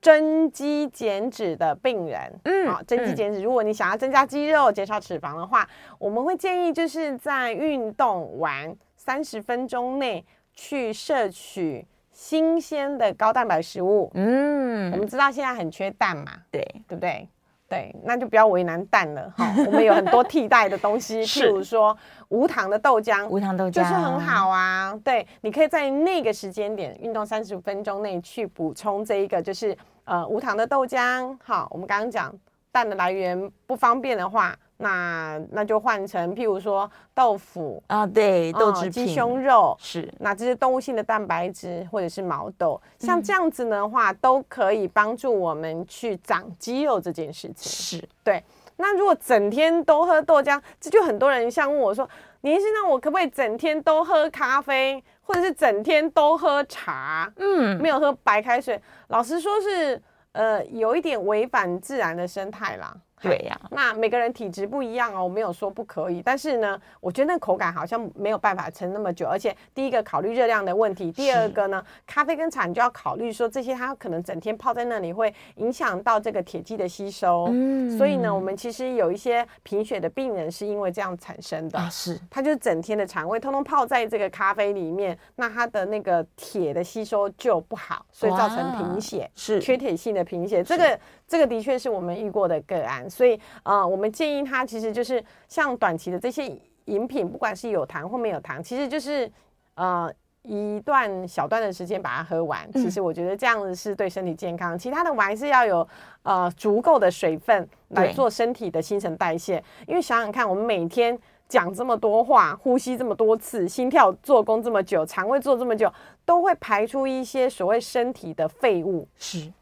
[0.01, 8.77] 增肌减脂的病人，嗯，啊增肌减脂，如果你想要增加肌肉、减少脂肪的话，我们会建议就是在运动完。
[9.01, 10.23] 三十分钟内
[10.61, 14.11] 去摄取新鲜的高蛋白食物。
[14.15, 17.29] 嗯，我们知道现在很缺蛋嘛，对对不对？
[17.69, 19.55] 对，那就不要为难蛋了哈。
[19.65, 21.97] 我们有很多替代的东西， 譬如说
[22.31, 24.99] 无糖的豆浆，无糖豆浆就是很好啊。
[25.05, 31.37] 对，你可以在那个时间点运动三十分钟内去补充这一个，就是呃无糖的豆浆。
[31.45, 32.35] 好，我们刚刚讲
[32.73, 34.59] 蛋的来源不方便的话。
[34.79, 47.99] 那那就换成，譬如说豆腐啊，对，豆制鸡胸肉是，那这些动物性的蛋白质或者是毛豆，像这样子的话，嗯、都可以帮助我们去长肌肉这件事情。
[47.99, 48.43] 是对。
[48.81, 52.09] 那如果整天都喝豆浆，这就很多人像问我说，
[52.43, 57.29] 你是那我可不可以整天都喝咖啡，或者是整天都喝茶？
[57.39, 58.81] 嗯，没有喝白开水。
[59.09, 62.97] 老实说是，呃，有一点违反自然的生态啦。
[63.21, 90.99] 对呀、啊，那每个人体质不一样哦，我没有说不可以，但是呢，我觉得那口感好像没有办法撑那么久，而且第一个考虑热量的问题，第二个呢，咖啡跟茶你就要考虑说这些它可能整天泡在那里会影响到这个铁剂的吸收，嗯，所以呢，我们其实有一些贫血的病人是因为这样产生的，啊、是，他就是整天的肠胃通通泡在这个咖啡里面，那他的那个铁的吸收就不好，所以造成贫血，是缺铁性的贫血，这个。
[91.29, 96.51] 这个的确是我们遇过的个案，所以呃，我们建议他其实就是像短期的这些
[96.87, 99.31] 饮品，不管是有糖或没有糖，其实就是
[99.75, 100.11] 呃
[100.43, 102.67] 一段小段的时间把它喝完。
[102.73, 104.75] 其实我觉得这样子是对身体健康。
[104.75, 105.87] 嗯、其他的我还是要有
[106.23, 109.63] 呃足够的水分来做身体的新陈代谢。
[109.87, 115.93] 因为想想看，我们每天讲这么多话，呼吸这么多次，心跳做工这么久，肠胃做这么久，
[116.25, 119.07] 都会排出一些所谓身体的废物。
[119.19, 119.53] 是。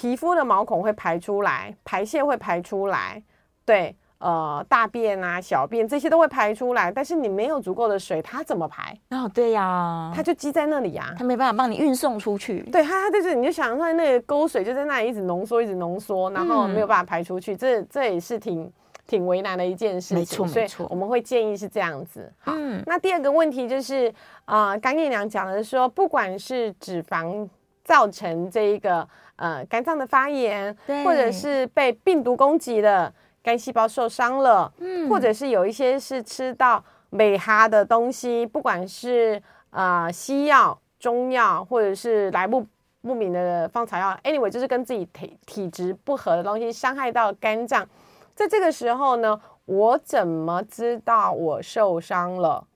[0.00, 3.22] 皮肤的毛孔会排出来，排泄会排出来，
[3.66, 6.90] 对，呃，大便啊、小便这些都会排出来。
[6.90, 8.98] 但是你没有足够的水，它怎么排？
[9.10, 12.60] 哦，对呀，它就积在那里呀，它没办法帮你运送出去。
[12.72, 18.72] 对，它它就是，你就想说那个沟水就在那里一直浓缩，一直浓缩，然后没有办法排出去，这这也是挺
[19.06, 20.18] 挺为难的一件事情。
[20.18, 20.78] 没错，没错。
[20.78, 22.32] 所以我们会建议是这样子。
[22.38, 22.54] 好，
[22.86, 24.10] 那第二个问题就是，
[24.46, 27.46] 啊，刚叶娘讲的说，不管是脂肪
[27.84, 29.06] 造成这一个。
[29.40, 33.10] 呃，肝脏的发炎，或者是被病毒攻击了，
[33.42, 42.66] 肝细胞受伤了，嗯，或者是有一些是吃到美哈的东西，不管是呃西药、中药，或者是来不
[43.00, 47.88] 不明的芳草药，anyway，就是跟自己体体质不合的东西，伤害到肝脏。
[48.34, 52.66] 在这个时候呢，我怎么知道我受伤了？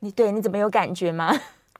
[0.00, 1.34] 你对你怎么有感觉吗？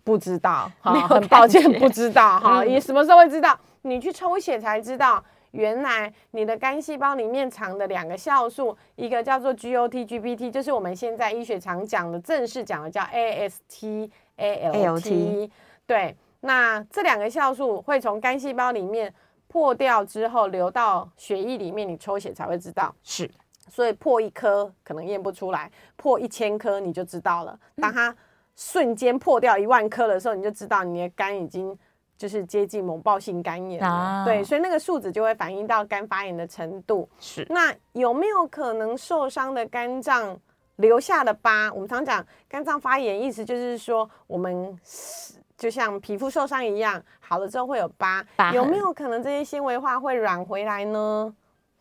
[0.10, 2.64] 不知道，哈，很抱歉，不知道哈。
[2.64, 3.58] 你什么时候会知道？
[3.82, 15.50] 你去抽血才知道，原来你的肝细胞里面藏的两个酵素，一个叫做 GOT、GPT，就是我们现在医学常讲的，正式讲的叫 AST、ALT。
[15.86, 19.12] 对，那这两个酵素会从肝细胞里面
[19.46, 22.94] 破掉之后流到血液里面，你抽血才会知道。
[23.02, 23.30] 是，
[23.70, 27.58] 所以破一颗可能验不出来，破一千颗你就知道了。
[27.76, 28.14] 当它
[28.58, 31.78] 瞬间破掉一万颗的时候，你就知道你的肝已经。
[32.18, 37.08] 就是接近猛暴性肝炎了，啊、对，所以那个数值就会反映到肝发炎的程度。
[37.20, 40.36] 是，那有没有可能受伤的肝脏
[40.78, 41.72] 留下的疤？
[41.72, 44.76] 我们常讲肝脏发炎，意思就是说我们
[45.56, 48.26] 就像皮肤受伤一样，好了之后会有疤。
[48.34, 48.52] 疤。
[48.52, 51.32] 有没有可能这些纤维化会软回来呢？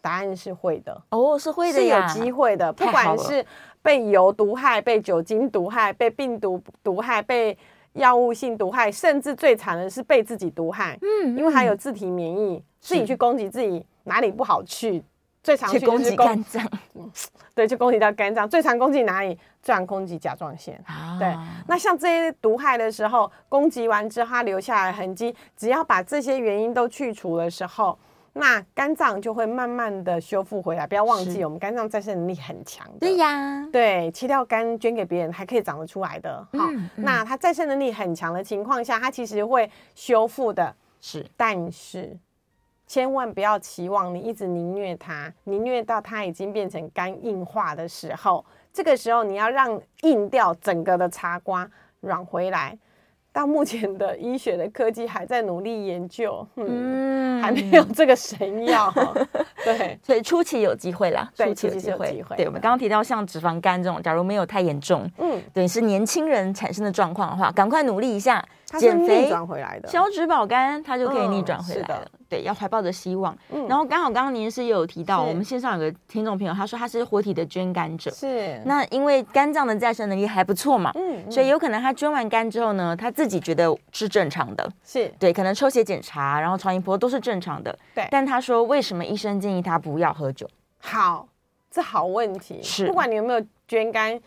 [0.03, 1.01] 答案是会的。
[1.09, 2.71] 哦，是会的，是有机会的。
[2.71, 3.43] 不管是
[3.88, 7.58] 被油毒害、被酒精毒害、被病毒毒害、被
[7.93, 11.00] 药物性毒害，甚至最惨的是被自己毒害。
[11.02, 15.02] 嗯，因为还有自体免疫，自己去攻击自己哪里不好去，
[15.41, 16.69] 最常去攻击肝脏。
[17.56, 18.50] 对，就攻击到肝脏。
[18.50, 19.39] 最常攻击哪里？
[19.62, 20.78] 最常攻击甲状腺。
[21.17, 21.34] 对，
[21.65, 27.97] 那像这些毒害的时候，攻击完之后它留下来痕迹，只要把这些原因都去除的时候。
[28.38, 33.00] 那肝脏就会慢慢的修复回来，不要忘记，我们肝脏再生能力很强的。
[33.00, 36.47] 对呀，对，切掉肝捐给别人还可以长得出来的。
[36.54, 40.76] 好，那它再生能力很强的情况下，它其实会修复的。
[41.02, 42.15] 是，但是
[42.86, 51.69] 千万不要期望你一直凌虐它，凌虐到它已经变成肝硬化的时候，这个时候你要让硬掉整个的茶瓜
[52.02, 52.78] 软回来。
[53.38, 56.65] 到目前的医学的科技还在努力研究，嗯，
[57.38, 58.91] 嗯还没有这个神药，
[59.63, 62.36] 对， 所以初期有机会啦，初期是有机会。
[62.36, 68.43] 对，我们刚刚提到像脂肪肝这种，假如没有太严重，嗯，对，是年轻人产生的状况的话，赶快努力一下。
[68.77, 72.12] 减肥转回来的，消脂保肝，它就可以逆转回来了。
[72.12, 73.34] 嗯、对，要怀抱着希望。
[73.49, 78.12] 嗯、然后刚好刚刚您是有提到，我们线上有个听众朋友，他说他是活体的捐肝者。
[78.12, 78.62] 是。
[78.65, 84.69] 那因为肝脏的再生能力还不错嘛，嗯，嗯所以有可能他捐完肝之后呢，他自己觉得是正常的。
[84.84, 85.08] 是。
[85.17, 87.73] 对，可能抽血检查，然后超音波都是正常的。
[87.95, 88.06] 对。
[88.12, 90.45] 但他说，为什么医生建议他不要喝酒？
[90.80, 91.25] 好，
[91.71, 92.62] 这好问题。
[92.62, 92.88] 是。
[92.88, 94.19] 不管你有没有捐肝。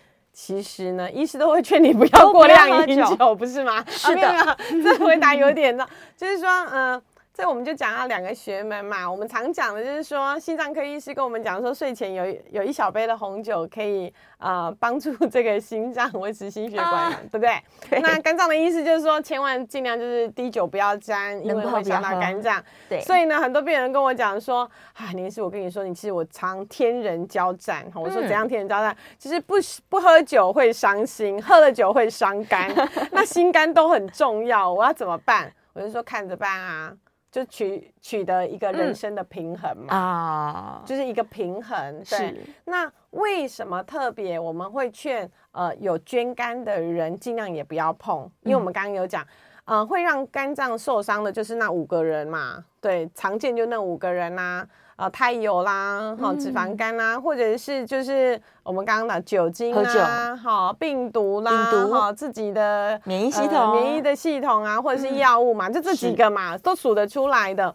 [0.42, 3.84] 其实呢，医师都会劝你不要过量饮酒，酒不是吗？
[3.90, 7.02] 是的，啊、这回答有点呢， 就是说，嗯、呃。
[7.40, 17.58] 所以我们就讲到两个学门嘛，我们常讲的就是说，心脏科医师跟我们讲说，睡前有有一小杯的红酒可以呃帮助这个心脏维持心血管， 啊、对不对？
[17.88, 18.00] 对。
[18.02, 22.62] 那肝脏的意思就是说，千万尽量就是滴酒不要沾，因为会伤到肝脏。
[22.90, 23.00] 对。
[23.00, 27.90] 所以呢，很多病人跟我讲说，啊，林医师，我跟你说，你其实我常天人交战。
[27.94, 28.92] 我说怎样天人交战？
[28.92, 29.54] 嗯、其实不
[29.88, 32.70] 不喝酒会伤心，喝了酒会伤肝，
[33.12, 35.50] 那心肝都很重要，我要怎么办？
[35.72, 36.92] 我就说看着办啊。
[37.30, 41.98] 就取取得一个人生的平衡嘛，啊，就是一个平衡。
[42.04, 48.28] 对，是那为什么特别我们会劝呃有捐肝的人尽量也不要碰？
[48.42, 49.26] 因为我们刚刚有讲。
[49.66, 52.64] 呃，会让肝脏受伤的，就是那五个人嘛。
[52.80, 54.68] 对，常见就那五个人呐、啊，
[55.00, 67.74] 呃，太油啦，哈、嗯，脂肪肝啦，或者是就是我们刚刚的酒精啊，哈，病毒啦，病毒哈，自己的免疫系统、呃、免疫的系统啊，或者是药物嘛，嗯、就这几个嘛，都数得出来的。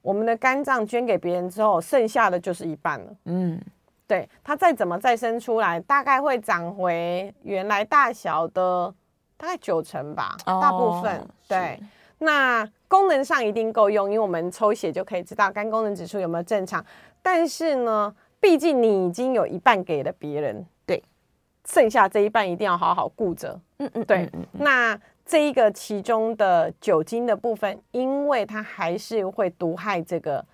[0.00, 3.06] 我们的肝脏捐给别人之后，剩下的就是一半了。
[3.24, 3.60] 嗯，
[4.06, 8.94] 对，它再怎么再生出来，大概会长回原来大小的。
[9.36, 11.78] 大概九成吧，大部分、哦、对。
[12.18, 16.84] 那功能上一定够用，因为我们抽血就可以知道肝功能指数有没有正常。
[17.20, 21.02] 但是呢，毕竟你已经有一半给了别人，对，
[21.64, 23.58] 剩下这一半一定要好好顾着。
[23.78, 24.30] 嗯嗯，对。
[24.52, 30.44] 那这一个其中的酒精的部分，因为它还是会毒害这个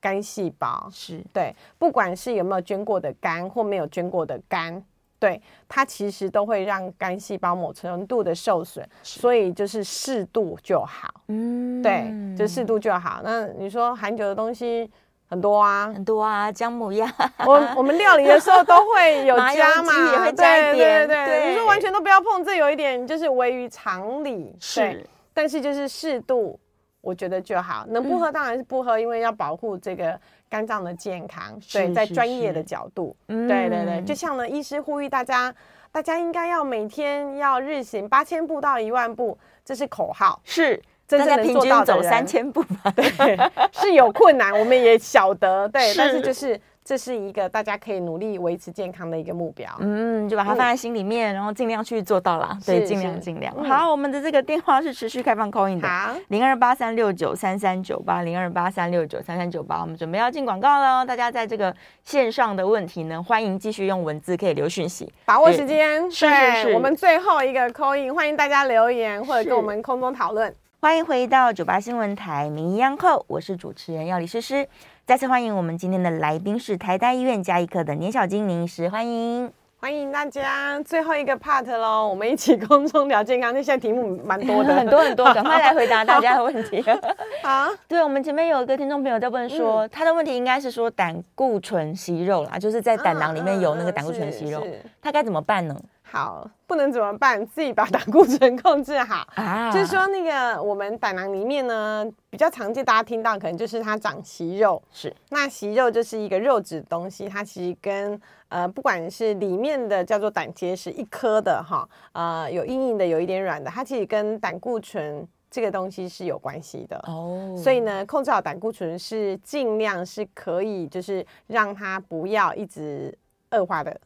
[0.00, 1.54] 肝细胞，是对。
[1.78, 4.82] 不管是有没有捐过的肝，或没有捐过的肝。
[5.24, 11.08] 对，它其实都会让肝细胞某程度的受损，所以就是适度就好。
[11.28, 13.22] 嗯，对，就适度就好。
[13.24, 14.90] 那你说含酒的东西
[15.26, 17.10] 很多啊，很多啊，姜母鸭，
[17.46, 21.08] 我我们料理的时候都会有加嘛，也会加一点。
[21.08, 24.54] 对对对，你说完全都不要碰，这有一点就是违于常理。
[24.60, 25.02] 是，
[25.32, 26.60] 但是就是适度，
[27.04, 27.84] 我觉得就好。
[27.88, 30.18] 能不喝当然是不喝，因为要保护这个。
[30.50, 35.52] 肝脏的健康，对，在专业的角度，对对对，就像呢，医师呼吁大家，
[35.90, 42.92] 大家应该要每天要日行八千步到一万步，这是口号，是真正能做到走三千步吧？
[42.94, 43.36] 对，
[43.72, 46.60] 是有困难，我们也晓得，对，但是就是。
[46.84, 52.58] 这是一个大家可以努力维持健康的一个目标，嗯，就把它放在心里面，嗯、然后尽量去做到啦。
[52.66, 53.54] 对，尽量尽量。
[53.64, 55.88] 好，我们的这个电话是持续开放 call in 的，
[56.28, 59.80] 零二八三六九三三九八，零二八三六九三三九八。
[59.80, 66.02] 我们准备要进广告了，大家在这个线上的问题呢，欢迎继续用文字可以留讯息，把握时间。
[66.02, 70.54] 对是是是，我们最后一个 call in，欢迎大家留言或者跟我们空中讨论。
[70.80, 74.68] 欢迎回到九八新闻台名医央叩，我是主持人药理诗诗。
[75.06, 83.52] 再次欢迎我们今天的来宾是台大医院加医科的年小金医师，欢迎欢迎大家，最后一个 part 喽，我们一起空中聊健康。
[83.52, 86.82] 那现在题目蛮多的，很多很多，赶快来回答大家的问题。
[87.44, 94.66] 好，对，我们前面有一个听众朋友在问说，嗯、他的问题应该是说胆固醇息肉啦，就是在胆囊里面有那个胆固醇息肉，
[95.02, 95.78] 他该怎么办呢？
[96.06, 97.44] 好，不能怎么办？
[97.46, 99.72] 自己把胆固醇控制好 啊。
[99.72, 104.80] 就是说，那个我们胆囊里面呢，比较常见，大家听到可能就是它长息肉。
[104.92, 117.56] 是，那息肉就是一个肉质的东西，它其实跟呃，不管是里面的叫做胆结石一颗的哈，呃，有硬硬的，有一点软的，它其实跟胆固醇这个东西是有关系的哦。
[117.56, 123.16] 所以呢，控制好胆固醇是尽量是可以，就是让它不要一直
[123.50, 123.98] 恶化的。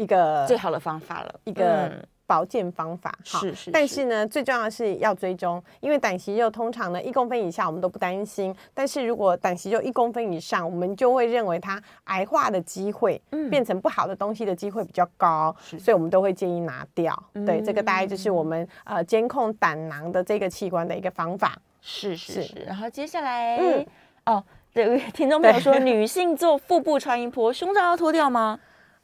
[0.00, 1.92] 一个最好的方法了，一个
[2.26, 3.12] 保健方法。
[3.24, 13.20] 是是，但是呢，最重要的是要追踪，因为胆息肉通常呢一公分以下我们都不担心，但是如果胆息肉一公分以上，我们就会认为它癌化的机会，
[13.50, 17.14] 变成不好的东西的机会比较高，所以我们都会建议拿掉。
[17.44, 21.58] 对，这个大概就是我们呃监控胆囊的这个器官的一个方法。
[21.82, 23.86] 是是是，然后接下来，嗯，
[24.26, 28.60] 哦，对，听众朋友说，女性做腹部超音波，胸罩要脱掉吗？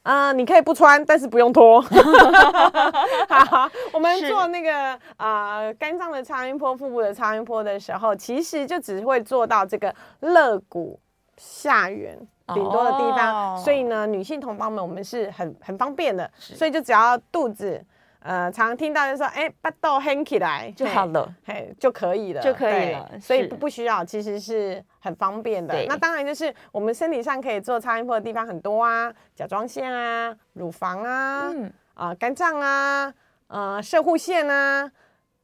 [0.07, 1.81] 啊、呃，你可以不穿，但是不用脱。
[3.27, 10.97] 好，我们做那个啊肝脏的超音波、腹部的超音波的时候，其实就只会做到这个肋骨
[11.35, 12.17] 下缘
[12.53, 17.85] 顶多的地方，哦、所以呢，女性同胞们我们是很很方便的，所以就只要肚子。
[18.27, 25.73] 呃，常常听到就说，哎，把豆掀起来就好了，嘿，就可以了，就可以了，所以不不需要，其实是很方便的。
[25.87, 31.53] 那当然就是我们身体上可以做超音波的地方很多啊，甲状腺啊，乳房啊，
[31.93, 33.13] 啊，肝脏啊，
[33.47, 34.91] 呃，射护腺啊。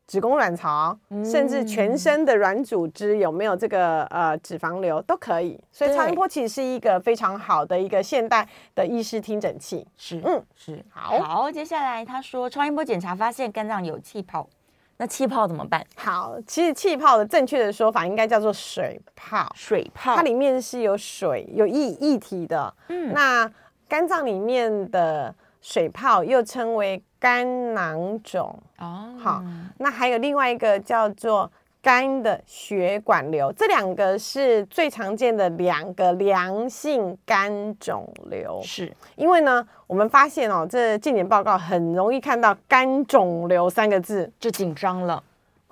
[0.06, 9.88] 子宫卵巢，甚至全身的软组织有没有这个呃脂肪瘤都可以，所以超音波其实是一个非常好的一个现代的医师听诊器。
[9.96, 10.84] 是，嗯，是。
[10.90, 14.48] 好，好，接下来他说超音波检查发现肝脏有气泡，
[14.98, 15.86] 那气泡怎么办？
[15.96, 22.74] 好，其实气泡的正确的说法应该叫做水泡，水泡，它里面是有水有液液体的。
[22.90, 23.50] 嗯，那
[23.88, 25.34] 肝脏里面的
[25.64, 27.02] 水泡又称为。
[27.24, 29.42] 肝囊肿哦，好，
[29.78, 31.50] 那还有另外一个叫做
[31.82, 38.60] 肝的血管瘤，这两个是最常见的两个良性肝肿瘤。
[38.62, 45.24] 是因为呢，我们发现哦，这健检报告很容易看到肝肿瘤三个字，就紧张了。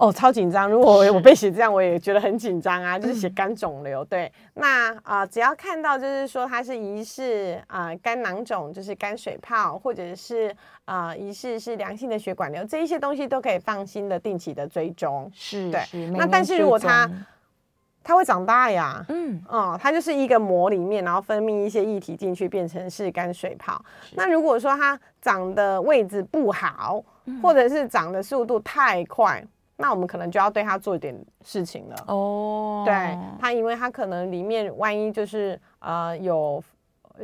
[0.02, 0.68] 哦，超紧张！
[0.68, 2.98] 如果我被写这样，我也觉得很紧张啊。
[3.00, 10.52] 就是写肝肿瘤，对，那啊、呃，只要看到就是说它是疑似啊肝囊肿，就是肝水泡，或者是
[10.86, 15.30] 啊疑似是良性的血管瘤，这一些东西都可以放心的定期的追踪。
[15.36, 16.08] 是，对。
[16.18, 17.08] 那但是如果它
[18.04, 23.80] 它会长大呀，嗯，哦，它就是一个膜里面，然后分泌一些液体进去，变成是肝水泡。
[24.16, 29.46] 那如果说它长的位置不好，嗯、或者是长的速度太快。
[29.82, 31.14] 那我们可能就要对它做一点
[31.44, 32.84] 事情了哦。
[32.86, 32.94] 对
[33.40, 36.64] 它，因为它可能里面万一就是呃有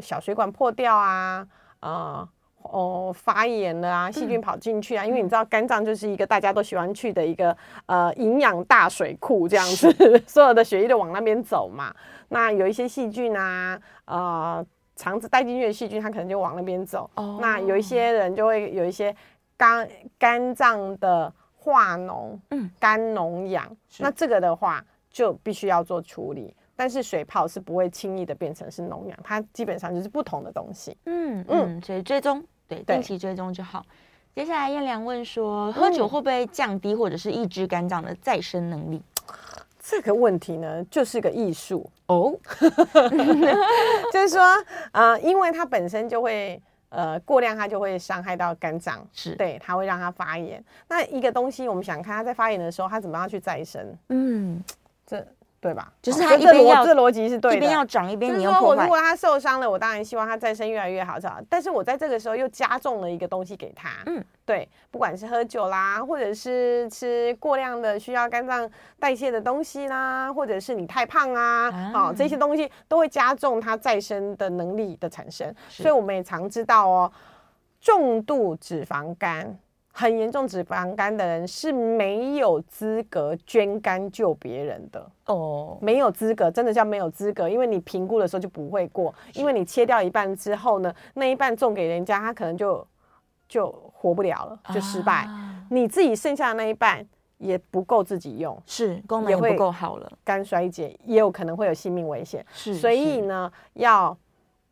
[0.02, 1.48] 小水管破掉啊，
[1.80, 2.28] 呃
[2.64, 5.04] 哦发炎了啊，细菌跑进去啊。
[5.04, 7.56] 嗯、因为你知道肝脏就是一个大家都喜欢去的一个
[7.86, 9.90] 呃营养大水库这样子，
[10.28, 11.94] 所有的血液都往那边走嘛。
[12.30, 17.10] 那有一些细菌啊，呃肠子带进去的细菌，它可能就往那边走。
[17.16, 17.38] 哦。
[17.40, 19.16] 那有一些人就会有一些
[19.56, 19.88] 肝
[20.20, 21.32] 肝脏的。
[21.68, 26.56] 化脓，嗯，肝脓疡，那这个的话就必须要做处理。
[26.78, 30.96] 但是水泡是不会轻易的变成是脓疡，它基本上就是不同的东西。
[31.06, 33.86] 嗯嗯，所以追踪，对，定期追踪就好。
[34.34, 39.02] 接下来燕良问说，喝酒会不会降低或者是抑制肝脏的再生能力？
[39.82, 42.34] 这个问题呢，就是个艺术哦，
[44.14, 44.42] 就是说，
[44.94, 46.62] 呃，因为它本身就会。
[46.90, 50.64] 呃，过量它就会伤害到肝脏，是对，它会让它发炎。
[50.88, 53.98] 那一个东西，我们想看它在发炎的时候，它怎么样去再生？
[54.10, 54.64] 嗯，
[55.06, 55.26] 这。
[55.60, 55.92] 对吧？
[56.02, 58.76] 就是他一边要这逻辑是对的，一边要长，一边你要破坏。
[58.76, 61.18] 我如果他受伤了，我当然希望他再生越来越好，
[61.50, 63.90] 但是我在这个时候又加重了一个东西给他。
[64.06, 75.54] 嗯，对，不管是喝酒啦，或者是吃过量的需要肝脏代谢的东西啦，或者是你太胖啊，好、啊哦，这些东西都会加重他再生的能力的产生。
[75.68, 77.12] 所以我们也常知道哦，
[77.82, 79.58] 重度脂肪肝。
[80.00, 92.86] 很严重脂肪肝的人是没有资格捐肝救别人的哦，没有资格，真的叫没有资格，因为你评估的时候就不会过，因为你切掉一半之后呢，那一半送给人家，他可能就
[93.50, 95.24] 就活不了了，就失败。
[95.24, 97.04] 啊、你自己剩下的那一半
[97.40, 104.16] 也不够自己用，是功能也不够好了，肝衰竭也有可能会有性命危险，是，所以呢要。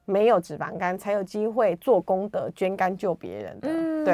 [0.06, 3.68] 没有脂肪肝才有机会做功德，捐肝救别人的。
[3.70, 4.14] 嗯、对，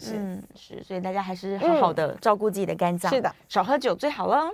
[0.00, 4.48] 是、嗯、是，所以大家还是好好的照顾自己的肝脏，是的，少喝酒最好了。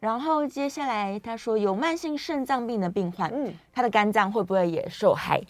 [0.00, 5.40] 然后接下来他说，有慢性肾脏病的病患，嗯，他的肝脏会不会也受害？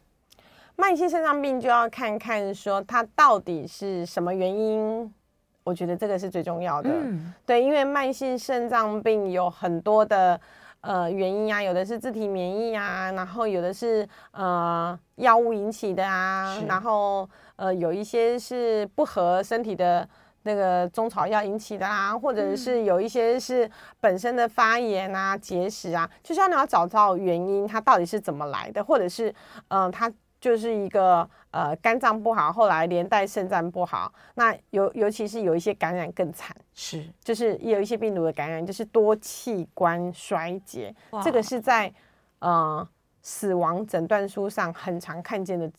[0.74, 5.14] 慢性肾脏病就要看看说他到底是什么原因，
[5.62, 6.90] 我觉得这个是最重要的。
[6.92, 10.40] 嗯，对，因为慢性肾脏病有很多的。
[10.82, 20.08] 呃，原因啊，有的是自体免疫啊，然后有的是呃药物引起的啊，然后呃有一些是不合身体的
[20.42, 23.70] 那个中草药引起的啊，或者是有一些是
[24.00, 29.30] 本身的发炎啊、结石啊，就是要你要找到原因，它到底是怎么来的，或者是
[29.68, 30.12] 嗯、呃、它。
[30.42, 37.06] 就是一个呃肝脏不好，后来连带肾脏不好，那尤尤其是有一些感染更惨，是。
[37.22, 41.22] 就是有一些病毒的感染，就是多器官衰竭，哇。
[41.22, 41.94] 这个是在
[42.40, 42.86] 呃
[43.22, 45.70] 死亡诊断书上很常看见的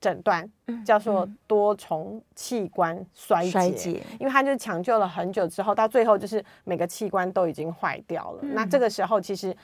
[0.00, 9.56] 诊断，嗯、叫做多重器官衰竭，衰竭因为他就抢救了很久之后，到最后就是每个器官都已经坏掉了，嗯、那这个时候其实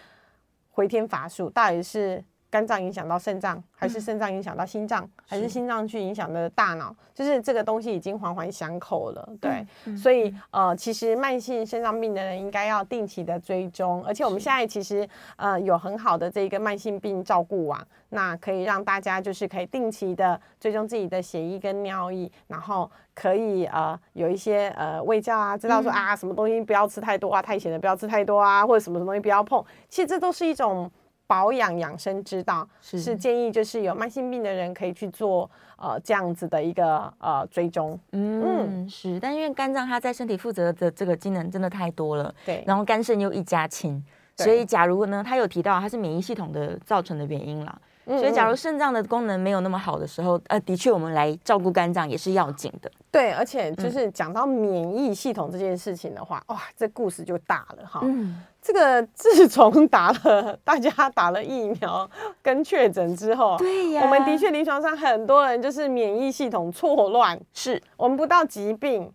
[0.70, 2.22] 回天乏术，到底是。
[2.54, 6.94] 肝脏影响到肾脏，还是肾脏影响到心脏，嗯、还是心脏去影响的大脑？
[7.12, 9.28] 是就是这个东西已经环环相扣了。
[9.40, 30.88] 对，嗯、所以呃，其实慢性肾脏病的人应该要定期的追踪，而且我们现在其实呃有很好的这个慢性病照顾网，那可以让大家就是可以定期的追踪自己的血液跟尿液，然后可以呃有一些呃卫教啊，知道说啊什么东西不要吃太多啊，太咸的不要吃太多啊，或者什么什么东西不要碰，其实这都是一种。
[31.34, 37.98] 保养养生之道是，是建议，就是有慢性病的人可以去做呃这样子的一个呃追踪。
[38.12, 44.00] 嗯，嗯是，但因为肝脏它在身体负责的这个机能真的太多了，对，然后肝肾又一家亲，
[44.36, 47.76] 所以假如呢，他有提到它是免疫系统的造成的原因啦。
[48.06, 52.90] 所以，假如肾脏的功能没有那么好的时候，呃，的确，我们来照顾肝脏也是要紧的。
[53.10, 58.00] 对，而且就是讲到免疫系统这件事情的话，哇，这故事就大了哈。
[58.02, 62.06] 嗯，这个自从打了大家打了疫苗
[62.42, 69.10] 跟确诊之后，对呀，我们的确临床上很多人就是免疫系统错乱，是我们不到疾病，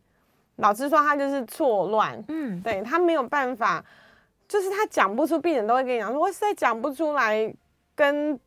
[0.56, 2.20] 老师说他就是错乱。
[2.30, 3.86] 嗯，对他没有办法，
[4.48, 7.54] 就是他讲不出，病人都会跟你讲说，我实在讲不出来
[7.94, 8.40] 跟。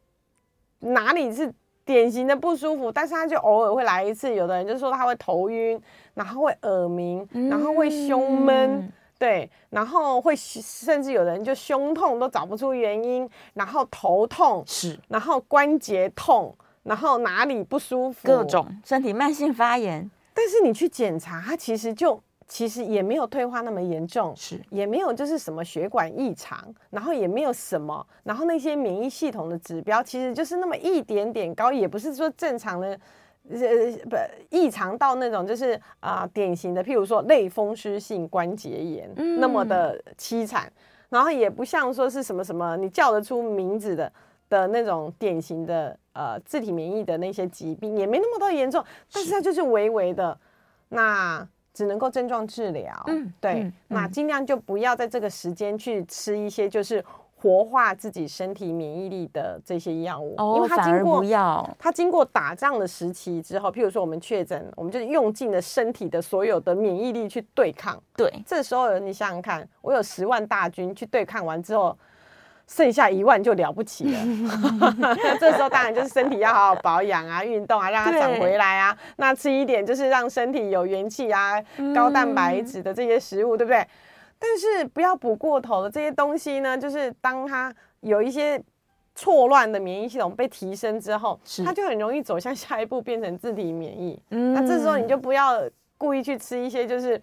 [0.83, 1.53] 哪里是
[1.85, 4.35] 典型的不舒服，但是他就偶尔会来一次。
[4.35, 5.81] 有的人就说他会头晕，
[6.15, 8.81] 然后会耳鸣，然后会胸闷。
[8.81, 20.11] 嗯、对，然后会甚至有人就胸痛都找不出原因，然后头痛是，然后关节痛，然后哪里不舒服，各种身体慢性发炎。
[20.35, 24.61] 但是你去检查，它其实就其实也没有退化那么严重，是。
[24.71, 32.99] 也没有就是什么血管异常，然后也没有什么，然后那些免疫系统的指标其实就是那么一点点高，也不是说正常的。
[33.51, 33.59] 呃，
[34.09, 34.17] 不
[34.51, 40.73] 异常到那种就是啊、呃，典型的，譬如说类风湿性关节炎、嗯、那么的凄惨，
[41.09, 44.13] 然后也不像说是什么什么你叫得出名字的
[44.49, 48.83] 的那种典型的呃自体免疫的那些疾病，也没那么多严重，
[49.13, 49.33] 但是。
[49.33, 50.39] 它就是微微的，
[50.91, 52.93] 那只能够症状治疗。
[53.07, 57.05] 嗯，对，嗯、那尽量就不要在这个时间去吃一些就是。
[57.35, 61.25] 活化自己身体免疫力的这些药物，哦、因为它经过
[61.77, 68.01] 它经过打仗的时期之后，譬如说我们确诊，我们就用尽了身体的所有的免疫力去对抗。
[68.17, 71.99] 对，这时候你想想看，我有十万大军去对抗完之后，
[72.75, 74.19] 剩下一万就了不起了。
[75.39, 78.97] 这时候当然就是身体要好好保养啊，运动啊，让它长回来啊。
[79.17, 83.87] 那吃一点就是让身体有元气啊，嗯、高蛋白质的这些食物，对不对？
[84.39, 87.71] 但是不要补过头的这些东西呢，就是当它
[88.01, 88.59] 有一些
[89.15, 94.19] 错乱的免疫系统被提升之后，它就很容易走向下一步变成自体免疫。
[94.31, 95.63] 嗯，那这时候你就不要
[95.99, 97.21] 故意去吃一些就是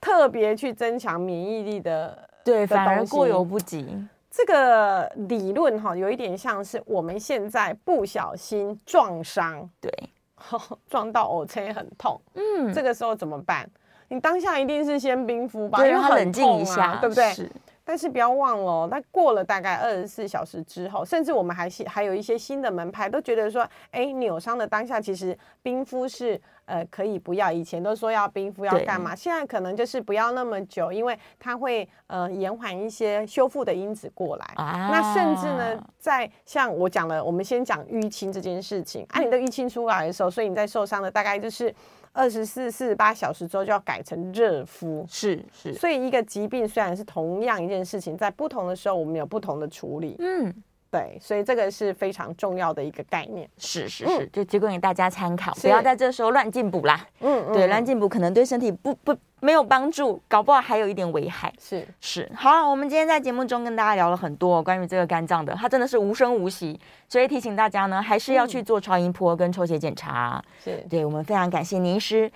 [0.00, 4.06] 特别去增强免疫力的，对，反而过犹不及。
[4.36, 9.92] 这个理论哈，有一点像是我们现在不小心撞伤，对，
[10.90, 13.70] 撞到耳垂很痛，嗯，这个时候怎么办？
[14.08, 17.32] 你当下一定是先冰敷吧，因为它冷静一下，对不对？
[17.32, 17.48] 是。
[17.86, 27.50] 但是不要忘了，那过了大概二十四小时之后，甚至我们还是还有一些新的门派都觉得说，哎，扭伤的当下其实冰敷是呃可以不要。
[27.50, 29.14] 以前都说要冰敷要干嘛？
[29.14, 34.44] 现在可能就是不要那么久，因为它会呃延缓一些修复的因子过来。
[34.56, 34.90] 啊。
[34.90, 41.74] 那甚至呢，在像我讲了，我们先讲淤青这件事情，啊，你的淤青出来的时候，所以你在受伤的大概就是。
[42.16, 50.54] 二十四、四十八小时之后就要改成热敷，是是，所以一个疾病虽然是同样一件事情，在不同的时候我们有不同的处理，嗯，
[50.94, 59.16] 对，所以这个是非常重要的一个概念，是是是，就提供给大家参考，不要在这时候乱进补啦，嗯，对，乱进补可能对身体不不。
[59.40, 61.52] 没有帮助，搞不好还有一点危害。
[61.60, 61.86] 是。
[62.00, 66.80] 是，好，我们今天在节目中跟大家聊了很多关于这个肝脏的，它真的是无声无息，
[67.10, 70.42] 所以提醒大家呢，还是要去做超音波跟抽血检查。
[70.64, 72.30] 是，对，我们非常感谢倪医师，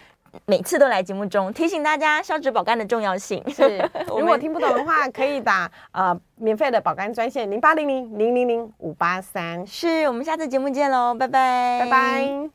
[0.46, 3.42] 每次都来节目中提醒大家消脂保肝的重要性。
[3.48, 9.66] 是， 如果听不懂的话，可以打呃免费的保肝专线零八零零零零零五八三。
[9.66, 12.50] 是我们下次节目见喽，拜拜，拜拜。